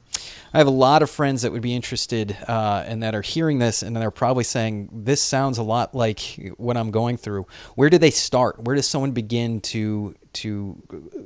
[0.54, 3.58] I have a lot of friends that would be interested uh, and that are hearing
[3.58, 7.90] this, and they're probably saying, "This sounds a lot like what I'm going through." Where
[7.90, 8.62] do they start?
[8.62, 10.80] Where does someone begin to to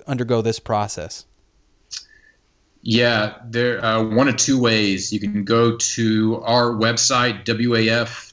[0.06, 1.26] undergo this process?
[2.80, 5.12] Yeah, there uh, one of two ways.
[5.12, 8.28] You can go to our website waftbi.org.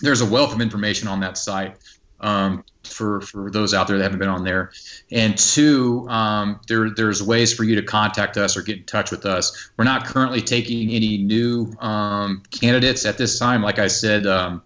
[0.00, 1.76] There's a wealth of information on that site.
[2.20, 4.72] Um, for for those out there that haven't been on there.
[5.10, 9.10] And two, um, there there's ways for you to contact us or get in touch
[9.10, 9.70] with us.
[9.76, 13.62] We're not currently taking any new um, candidates at this time.
[13.62, 14.26] Like I said.
[14.26, 14.62] Um,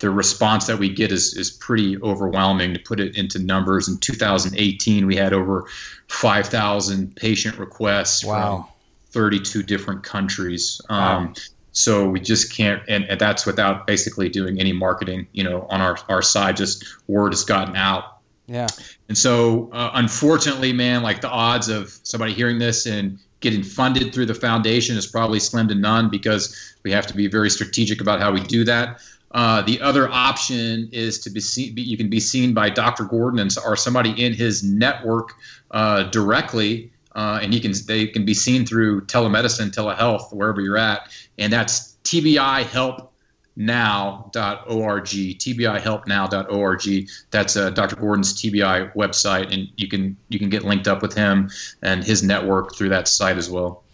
[0.00, 3.88] the response that we get is, is pretty overwhelming to put it into numbers.
[3.88, 5.66] In 2018, we had over
[6.08, 8.68] 5,000 patient requests wow.
[9.12, 10.80] from 32 different countries.
[10.90, 11.32] Wow.
[11.74, 15.80] So we just can't, and, and that's without basically doing any marketing, you know, on
[15.80, 18.18] our, our side, just word has gotten out.
[18.46, 18.68] Yeah.
[19.08, 24.14] And so, uh, unfortunately, man, like the odds of somebody hearing this and getting funded
[24.14, 28.00] through the foundation is probably slim to none because we have to be very strategic
[28.00, 29.00] about how we do that.
[29.32, 31.74] Uh, the other option is to be seen.
[31.76, 33.04] You can be seen by Dr.
[33.04, 35.34] Gordon and or somebody in his network
[35.72, 40.76] uh, directly uh, and you can they can be seen through telemedicine, telehealth, wherever you're
[40.76, 41.08] at,
[41.38, 47.08] and that's tbihelpnow.org, tbihelpnow.org.
[47.30, 47.96] That's uh, Dr.
[47.96, 51.50] Gordon's TBI website, and you can you can get linked up with him
[51.82, 53.84] and his network through that site as well.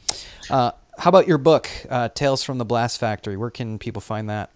[0.48, 3.36] Uh, how about your book, uh, Tales from the Blast Factory?
[3.36, 4.50] Where can people find that?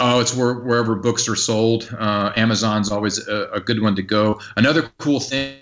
[0.00, 1.94] Oh, it's where, wherever books are sold.
[1.98, 4.40] Uh, Amazon's always a, a good one to go.
[4.56, 5.58] Another cool thing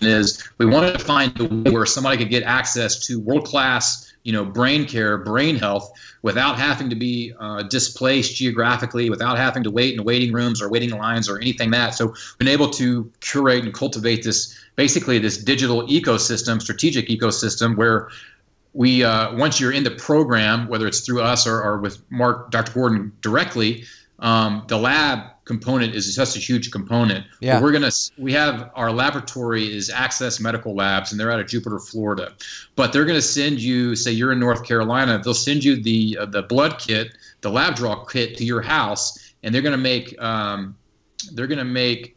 [0.00, 4.12] is we wanted to find a way where somebody could get access to world class,
[4.22, 9.62] you know, brain care, brain health, without having to be uh, displaced geographically, without having
[9.64, 11.94] to wait in waiting rooms or waiting lines or anything that.
[11.94, 18.08] So, been able to curate and cultivate this basically this digital ecosystem, strategic ecosystem where
[18.72, 22.50] we uh, once you're in the program, whether it's through us or, or with Mark,
[22.50, 22.72] Dr.
[22.72, 23.84] Gordon directly,
[24.20, 27.26] um, the lab component is such a huge component.
[27.40, 27.54] Yeah.
[27.54, 31.48] But we're gonna we have our laboratory is Access Medical Labs, and they're out of
[31.48, 32.32] Jupiter, Florida.
[32.76, 36.26] But they're gonna send you, say you're in North Carolina, they'll send you the uh,
[36.26, 40.76] the blood kit, the lab draw kit to your house, and they're gonna make um,
[41.32, 42.16] they're gonna make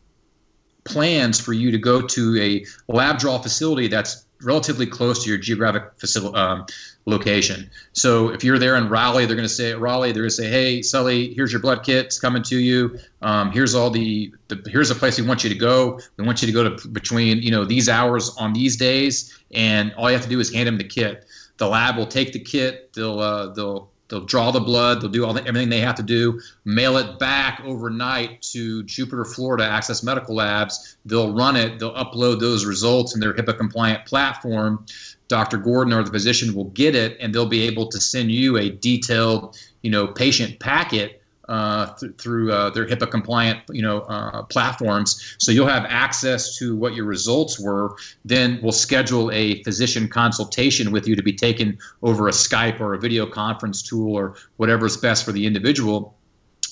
[0.83, 5.37] plans for you to go to a lab draw facility that's relatively close to your
[5.37, 6.65] geographic facility um,
[7.05, 7.69] location.
[7.93, 10.49] So if you're there in Raleigh, they're going to say Raleigh, they're going to say,
[10.49, 12.05] "Hey, Sully, here's your blood kit.
[12.07, 12.97] It's coming to you.
[13.21, 15.99] Um, here's all the, the here's a place we want you to go.
[16.17, 19.93] We want you to go to between you know these hours on these days, and
[19.93, 21.25] all you have to do is hand them the kit.
[21.57, 22.93] The lab will take the kit.
[22.93, 25.01] They'll uh, they'll They'll draw the blood.
[25.01, 26.39] They'll do all the, everything they have to do.
[26.63, 30.95] Mail it back overnight to Jupiter, Florida Access Medical Labs.
[31.05, 31.79] They'll run it.
[31.79, 34.85] They'll upload those results in their HIPAA compliant platform.
[35.27, 35.57] Dr.
[35.57, 38.69] Gordon or the physician will get it, and they'll be able to send you a
[38.69, 44.43] detailed, you know, patient packet uh, th- through uh, their HIPAA compliant, you know, uh,
[44.43, 45.35] platforms.
[45.37, 47.95] So you'll have access to what your results were.
[48.23, 52.93] Then we'll schedule a physician consultation with you to be taken over a Skype or
[52.93, 56.15] a video conference tool or whatever is best for the individual.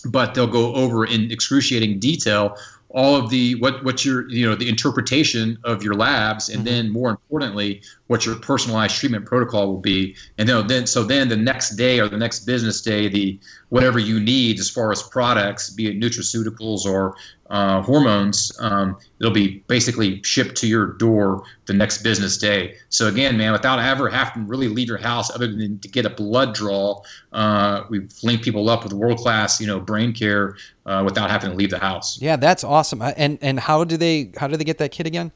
[0.05, 2.57] But they'll go over in excruciating detail
[2.93, 6.65] all of the what what your you know the interpretation of your labs and mm-hmm.
[6.65, 11.27] then more importantly what your personalized treatment protocol will be and then then so then
[11.27, 13.39] the next day or the next business day the
[13.69, 17.15] whatever you need as far as products be it nutraceuticals or
[17.53, 22.75] uh, hormones, um, it'll be basically shipped to your door the next business day.
[22.89, 26.03] So again, man, without ever having to really leave your house, other than to get
[26.07, 30.57] a blood draw, uh, we've linked people up with world class, you know, brain care
[30.87, 32.19] uh, without having to leave the house.
[32.19, 33.03] Yeah, that's awesome.
[33.03, 35.31] Uh, and and how do they how do they get that kit again?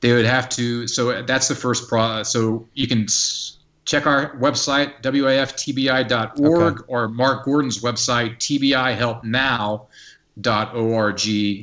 [0.00, 0.86] They would have to.
[0.86, 2.24] So that's the first pro.
[2.24, 3.06] So you can
[3.86, 6.84] check our website waftbi.org okay.
[6.88, 9.86] or Mark Gordon's website TBI Help Now
[10.46, 11.20] org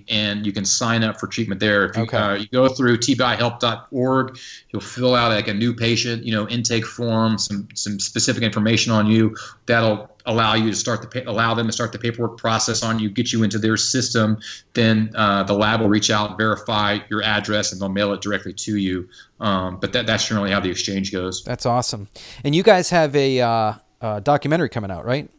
[0.09, 1.85] and you can sign up for treatment there.
[1.85, 2.17] If you, okay.
[2.17, 4.39] uh, you go through tbihelp.org,
[4.69, 8.91] you'll fill out like a new patient, you know, intake form, some some specific information
[8.91, 9.35] on you.
[9.65, 13.09] That'll allow you to start the allow them to start the paperwork process on you,
[13.09, 14.39] get you into their system.
[14.73, 18.53] Then uh, the lab will reach out, verify your address, and they'll mail it directly
[18.53, 19.09] to you.
[19.39, 21.43] Um, but that, that's generally how the exchange goes.
[21.43, 22.07] That's awesome.
[22.43, 25.29] And you guys have a uh, uh documentary coming out, right?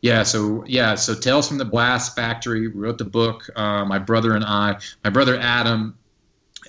[0.00, 2.68] Yeah, so yeah, so Tales from the Blast Factory.
[2.68, 3.48] We wrote the book.
[3.56, 4.76] Uh, my brother and I.
[5.02, 5.98] My brother Adam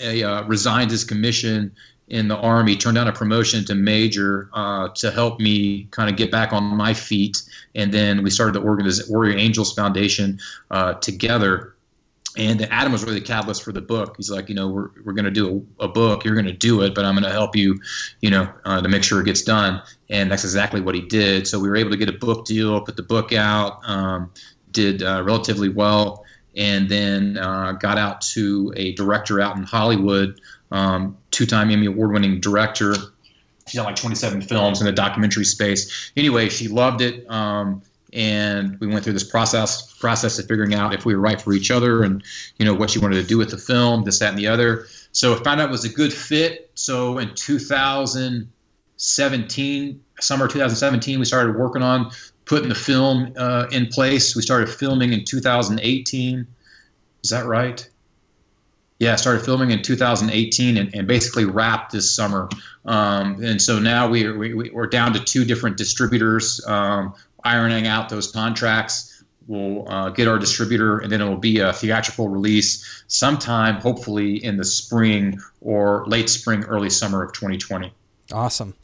[0.04, 1.72] uh, resigned his commission
[2.08, 6.16] in the army, turned down a promotion to major uh, to help me kind of
[6.16, 7.44] get back on my feet,
[7.76, 10.40] and then we started the Warrior Angels Foundation
[10.72, 11.76] uh, together
[12.38, 14.16] and Adam was really the catalyst for the book.
[14.18, 16.24] He's like, you know, we're, we're going to do a, a, book.
[16.24, 17.80] You're going to do it, but I'm going to help you,
[18.22, 19.82] you know, uh, to make sure it gets done.
[20.10, 21.48] And that's exactly what he did.
[21.48, 24.32] So we were able to get a book deal, put the book out, um,
[24.72, 26.24] did uh, relatively well,
[26.56, 30.40] and then uh, got out to a director out in Hollywood,
[30.72, 32.94] um, two-time Emmy award-winning director.
[33.68, 36.12] She's done like 27 films in the documentary space.
[36.16, 37.30] Anyway, she loved it.
[37.30, 37.82] Um,
[38.14, 41.54] and we went through this process process of figuring out if we were right for
[41.54, 42.22] each other and
[42.58, 44.88] you know what she wanted to do with the film this that and the other.
[45.12, 46.70] So I found out it was a good fit.
[46.76, 52.12] So in 2017 summer 2017 we started working on
[52.46, 54.36] putting the film uh, in place.
[54.36, 56.48] We started filming in 2018
[57.24, 57.88] is that right?
[59.00, 62.50] Yeah, started filming in 2018 and, and basically wrapped this summer.
[62.86, 66.66] Um, and so now we, we, we're down to two different distributors.
[66.68, 69.24] Um, ironing out those contracts.
[69.48, 74.44] We'll uh, get our distributor, and then it will be a theatrical release sometime, hopefully
[74.44, 77.92] in the spring or late spring, early summer of 2020.
[78.32, 78.76] Awesome.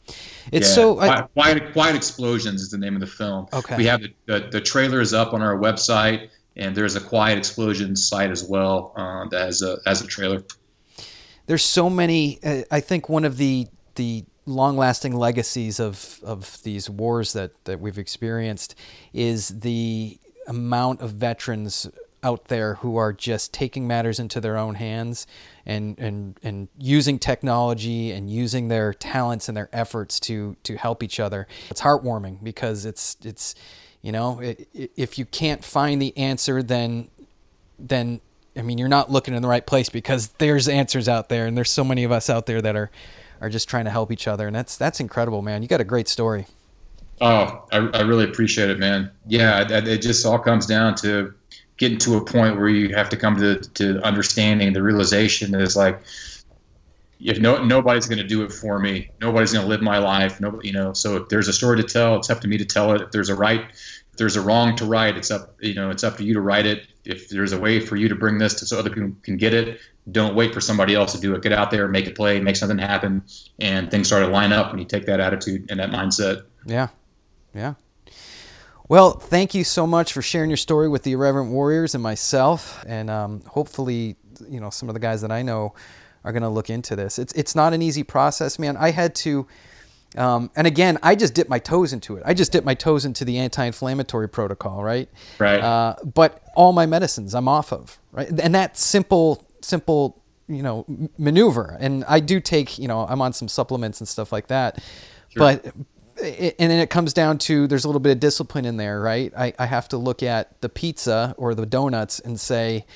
[0.50, 0.74] It's yeah.
[0.74, 3.46] so quiet, quiet, quiet, explosions is the name of the film.
[3.52, 3.76] Okay.
[3.76, 7.38] We have the, the, the trailer is up on our website, and there's a quiet
[7.38, 10.42] explosions site as well uh, that has a has a trailer.
[11.46, 12.40] There's so many.
[12.42, 17.80] Uh, I think one of the the long-lasting legacies of of these wars that that
[17.80, 18.74] we've experienced
[19.12, 21.88] is the amount of veterans
[22.22, 25.26] out there who are just taking matters into their own hands
[25.64, 31.02] and and and using technology and using their talents and their efforts to to help
[31.02, 31.46] each other.
[31.70, 33.54] It's heartwarming because it's it's
[34.02, 37.10] you know it, if you can't find the answer then
[37.78, 38.20] then
[38.56, 41.56] I mean you're not looking in the right place because there's answers out there and
[41.56, 42.90] there's so many of us out there that are
[43.40, 45.62] are just trying to help each other, and that's that's incredible, man.
[45.62, 46.46] You got a great story.
[47.20, 49.10] Oh, I, I really appreciate it, man.
[49.26, 51.32] Yeah, it, just all comes down to
[51.78, 55.60] getting to a point where you have to come to to understanding the realization that
[55.60, 56.00] it's like
[57.20, 60.40] if no nobody's going to do it for me, nobody's going to live my life.
[60.40, 60.92] Nobody, you know.
[60.92, 63.00] So if there's a story to tell, it's up to me to tell it.
[63.00, 63.64] If there's a right
[64.16, 66.64] there's a wrong to right, it's up you know it's up to you to right
[66.64, 66.86] it.
[67.04, 69.54] If there's a way for you to bring this to so other people can get
[69.54, 71.42] it, don't wait for somebody else to do it.
[71.42, 73.22] Get out there, make a play, make something happen,
[73.60, 76.44] and things start to line up when you take that attitude and that mindset.
[76.64, 76.88] Yeah,
[77.54, 77.74] yeah.
[78.88, 82.84] Well, thank you so much for sharing your story with the Irreverent Warriors and myself,
[82.86, 84.16] and um, hopefully,
[84.48, 85.74] you know, some of the guys that I know
[86.22, 87.18] are going to look into this.
[87.18, 88.76] It's it's not an easy process, man.
[88.76, 89.46] I had to.
[90.16, 92.22] Um, and again, I just dipped my toes into it.
[92.24, 95.08] I just dipped my toes into the anti-inflammatory protocol, right?
[95.38, 95.60] Right.
[95.60, 98.28] Uh, but all my medicines I'm off of, right?
[98.28, 100.86] And that simple, simple, you know,
[101.18, 101.76] maneuver.
[101.80, 104.82] And I do take, you know, I'm on some supplements and stuff like that.
[105.28, 105.40] Sure.
[105.40, 105.66] But
[106.18, 109.00] it, and then it comes down to there's a little bit of discipline in there,
[109.00, 109.32] right?
[109.36, 112.86] I, I have to look at the pizza or the donuts and say,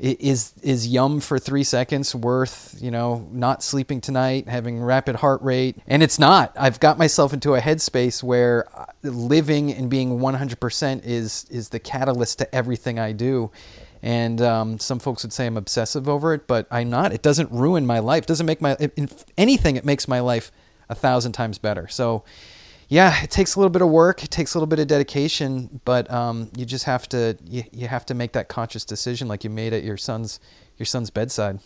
[0.00, 5.42] is is yum for three seconds worth you know not sleeping tonight having rapid heart
[5.42, 5.76] rate?
[5.86, 6.52] And it's not.
[6.58, 11.78] I've got myself into a headspace where uh, living and being 100% is is the
[11.78, 13.50] catalyst to everything i do.
[14.02, 17.12] And um, some folks would say i'm obsessive over it but i'm not.
[17.12, 18.24] It doesn't ruin my life.
[18.24, 18.76] It doesn't make my
[19.36, 20.50] anything it makes my life
[20.88, 21.86] a thousand times better.
[21.88, 22.24] So
[22.90, 24.24] yeah, it takes a little bit of work.
[24.24, 27.86] It takes a little bit of dedication, but um, you just have to you, you
[27.86, 30.40] have to make that conscious decision, like you made at your son's
[30.76, 31.60] your son's bedside.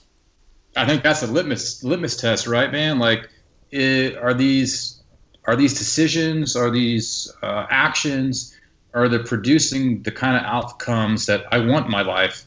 [0.77, 2.99] I think that's a litmus litmus test, right, man?
[2.99, 3.31] Like,
[3.71, 5.03] it, are these
[5.47, 8.55] are these decisions, are these uh, actions,
[8.93, 12.45] are they producing the kind of outcomes that I want in my life?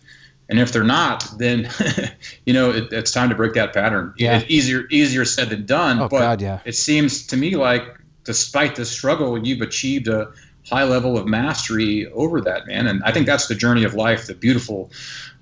[0.49, 1.67] And if they're not, then
[2.45, 4.13] you know it, it's time to break that pattern.
[4.17, 4.37] Yeah.
[4.37, 5.99] It's easier easier said than done.
[5.99, 6.59] Oh but God, yeah.
[6.63, 7.83] It seems to me like
[8.27, 10.31] despite the struggle, you've achieved a
[10.69, 12.85] high level of mastery over that, man.
[12.87, 14.91] And I think that's the journey of life, the beautiful,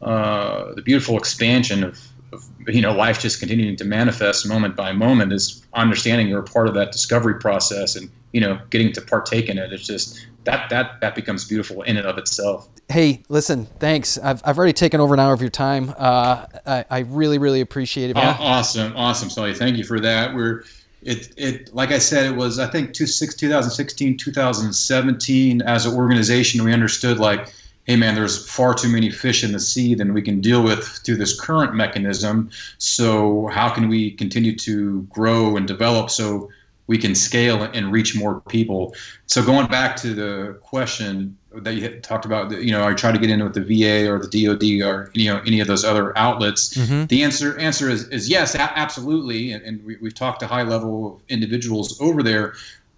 [0.02, 2.00] uh, the beautiful expansion of,
[2.32, 6.44] of, you know, life just continuing to manifest moment by moment is understanding you're a
[6.44, 9.74] part of that discovery process and, you know, getting to partake in it.
[9.74, 12.70] It's just that, that, that becomes beautiful in and of itself.
[12.88, 14.20] Hey, listen, thanks.
[14.20, 15.92] I've, I've already taken over an hour of your time.
[15.98, 18.14] Uh, I, I really, really appreciate it.
[18.14, 18.36] Man.
[18.40, 18.96] Awesome.
[18.96, 19.32] Awesome.
[19.32, 19.56] Sully.
[19.56, 20.36] Thank you for that.
[20.36, 20.64] We're,
[21.06, 25.62] it, it like I said, it was I think 2016, 2017.
[25.62, 27.53] As an organization, we understood like,
[27.84, 30.84] hey man, there's far too many fish in the sea than we can deal with
[30.84, 32.49] through this current mechanism.
[32.80, 36.49] So how can we continue to grow and develop so
[36.88, 38.95] we can scale and reach more people?
[39.28, 43.18] So going back to the question, that you talked about, you know, I try to
[43.18, 46.18] get in with the VA or the DoD or you know any of those other
[46.18, 46.74] outlets.
[46.74, 47.06] Mm-hmm.
[47.06, 50.64] The answer answer is, is yes, a- absolutely, and, and we, have talked to high
[50.64, 52.53] level individuals over there,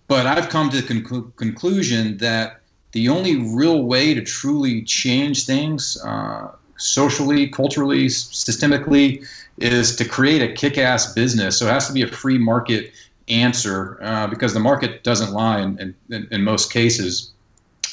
[0.07, 5.45] but I've come to the conclu- conclusion that the only real way to truly change
[5.45, 9.27] things uh, socially, culturally, systemically,
[9.57, 11.59] is to create a kick-ass business.
[11.59, 12.91] So it has to be a free market
[13.27, 17.31] answer uh, because the market doesn't lie in, in, in most cases.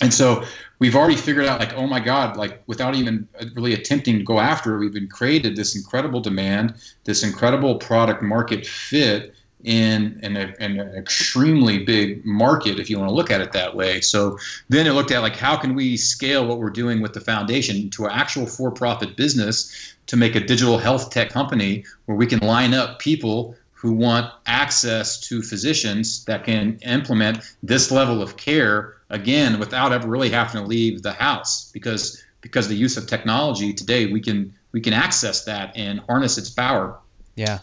[0.01, 0.45] And so
[0.79, 4.39] we've already figured out like, oh my God, like without even really attempting to go
[4.41, 6.75] after it, we've been created this incredible demand,
[7.05, 12.99] this incredible product market fit in, in, a, in an extremely big market, if you
[12.99, 14.01] want to look at it that way.
[14.01, 14.39] So
[14.69, 17.89] then it looked at like, how can we scale what we're doing with the foundation
[17.91, 22.41] to an actual for-profit business to make a digital health tech company where we can
[22.41, 28.95] line up people who want access to physicians that can implement this level of care
[29.15, 33.73] again without ever really having to leave the house because because the use of technology
[33.73, 36.99] today we can we can access that and harness its power.
[37.37, 37.61] Yeah.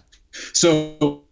[0.53, 1.23] So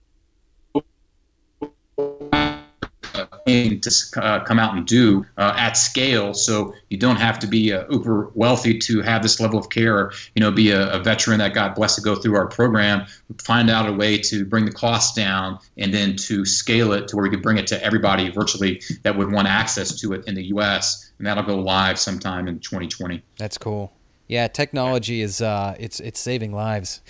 [3.82, 6.34] to uh, come out and do uh, at scale.
[6.34, 9.98] So you don't have to be uh, uber wealthy to have this level of care.
[9.98, 13.06] Or, you know, be a, a, veteran that got blessed to go through our program.
[13.42, 17.16] Find out a way to bring the costs down and then to scale it to
[17.16, 20.36] where we could bring it to everybody virtually that would want access to it in
[20.36, 21.12] the U.S.
[21.18, 23.22] And that'll go live sometime in 2020.
[23.38, 23.94] That's cool.
[24.28, 27.02] Yeah, technology is uh, it's it's saving lives.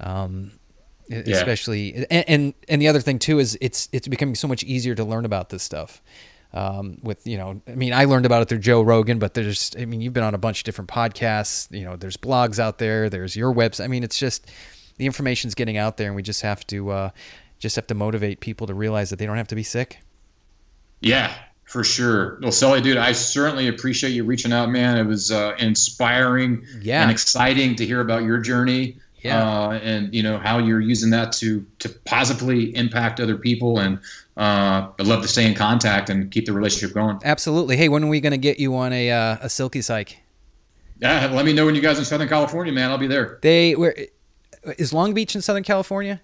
[0.00, 0.52] Um,
[1.08, 1.22] yeah.
[1.28, 4.94] especially and, and, and the other thing too is it's it's becoming so much easier
[4.94, 6.02] to learn about this stuff
[6.52, 9.74] um, with you know i mean i learned about it through joe rogan but there's
[9.78, 12.78] i mean you've been on a bunch of different podcasts you know there's blogs out
[12.78, 14.50] there there's your website i mean it's just
[14.96, 17.10] the information's getting out there and we just have to uh,
[17.58, 19.98] just have to motivate people to realize that they don't have to be sick
[21.00, 22.38] yeah for sure.
[22.40, 24.98] Well, Sully, dude, I certainly appreciate you reaching out, man.
[24.98, 27.02] It was uh, inspiring yeah.
[27.02, 29.68] and exciting to hear about your journey yeah.
[29.68, 33.78] uh, and you know how you're using that to to positively impact other people.
[33.78, 33.98] And
[34.36, 37.20] uh, I'd love to stay in contact and keep the relationship going.
[37.24, 37.76] Absolutely.
[37.76, 40.18] Hey, when are we going to get you on a uh, a Silkies hike?
[41.00, 42.90] Yeah, let me know when you guys in Southern California, man.
[42.90, 43.38] I'll be there.
[43.42, 43.96] They where
[44.78, 46.20] is Long Beach in Southern California?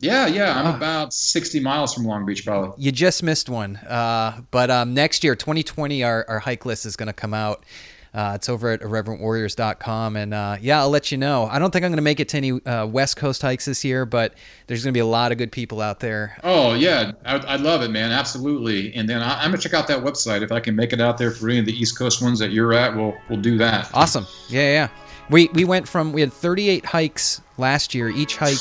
[0.00, 2.72] Yeah, yeah, I'm about 60 miles from Long Beach, probably.
[2.82, 3.76] You just missed one.
[3.78, 7.64] Uh, but um, next year, 2020, our, our hike list is going to come out.
[8.14, 10.16] Uh, it's over at irreverentwarriors.com.
[10.16, 11.46] And uh, yeah, I'll let you know.
[11.46, 13.84] I don't think I'm going to make it to any uh, West Coast hikes this
[13.84, 14.34] year, but
[14.66, 16.36] there's going to be a lot of good people out there.
[16.42, 17.12] Oh, yeah.
[17.24, 18.10] I, I love it, man.
[18.10, 18.94] Absolutely.
[18.94, 20.42] And then I, am going to check out that website.
[20.42, 22.50] If I can make it out there for any of the East Coast ones that
[22.50, 23.90] you're at, we'll, we'll do that.
[23.94, 24.26] Awesome.
[24.48, 24.88] Yeah, yeah.
[25.30, 28.08] We, we went from, we had 38 hikes last year.
[28.08, 28.56] Each hike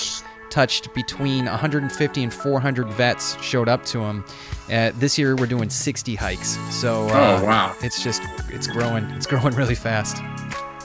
[0.49, 4.23] touched between 150 and 400 vets showed up to him.
[4.71, 6.57] Uh, this year we're doing 60 hikes.
[6.71, 9.05] So oh, uh, oh wow, it's just it's growing.
[9.11, 10.17] It's growing really fast.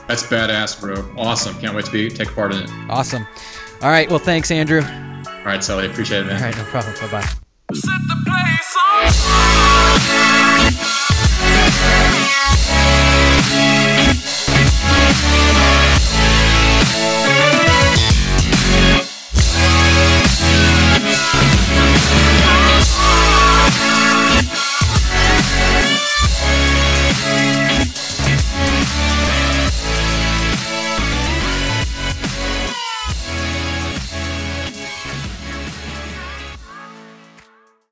[0.09, 1.09] That's badass, bro.
[1.17, 1.59] Awesome.
[1.61, 2.71] Can't wait to be take part in it.
[2.89, 3.27] Awesome.
[3.83, 4.09] All right.
[4.09, 4.83] Well, thanks, Andrew.
[4.83, 5.87] All right, Sully.
[5.87, 6.37] Appreciate it, man.
[6.37, 6.95] All right, no problem.
[7.01, 7.23] Bye bye.
[7.75, 9.73] Set the place on fire.
[19.63, 19.92] Yeah.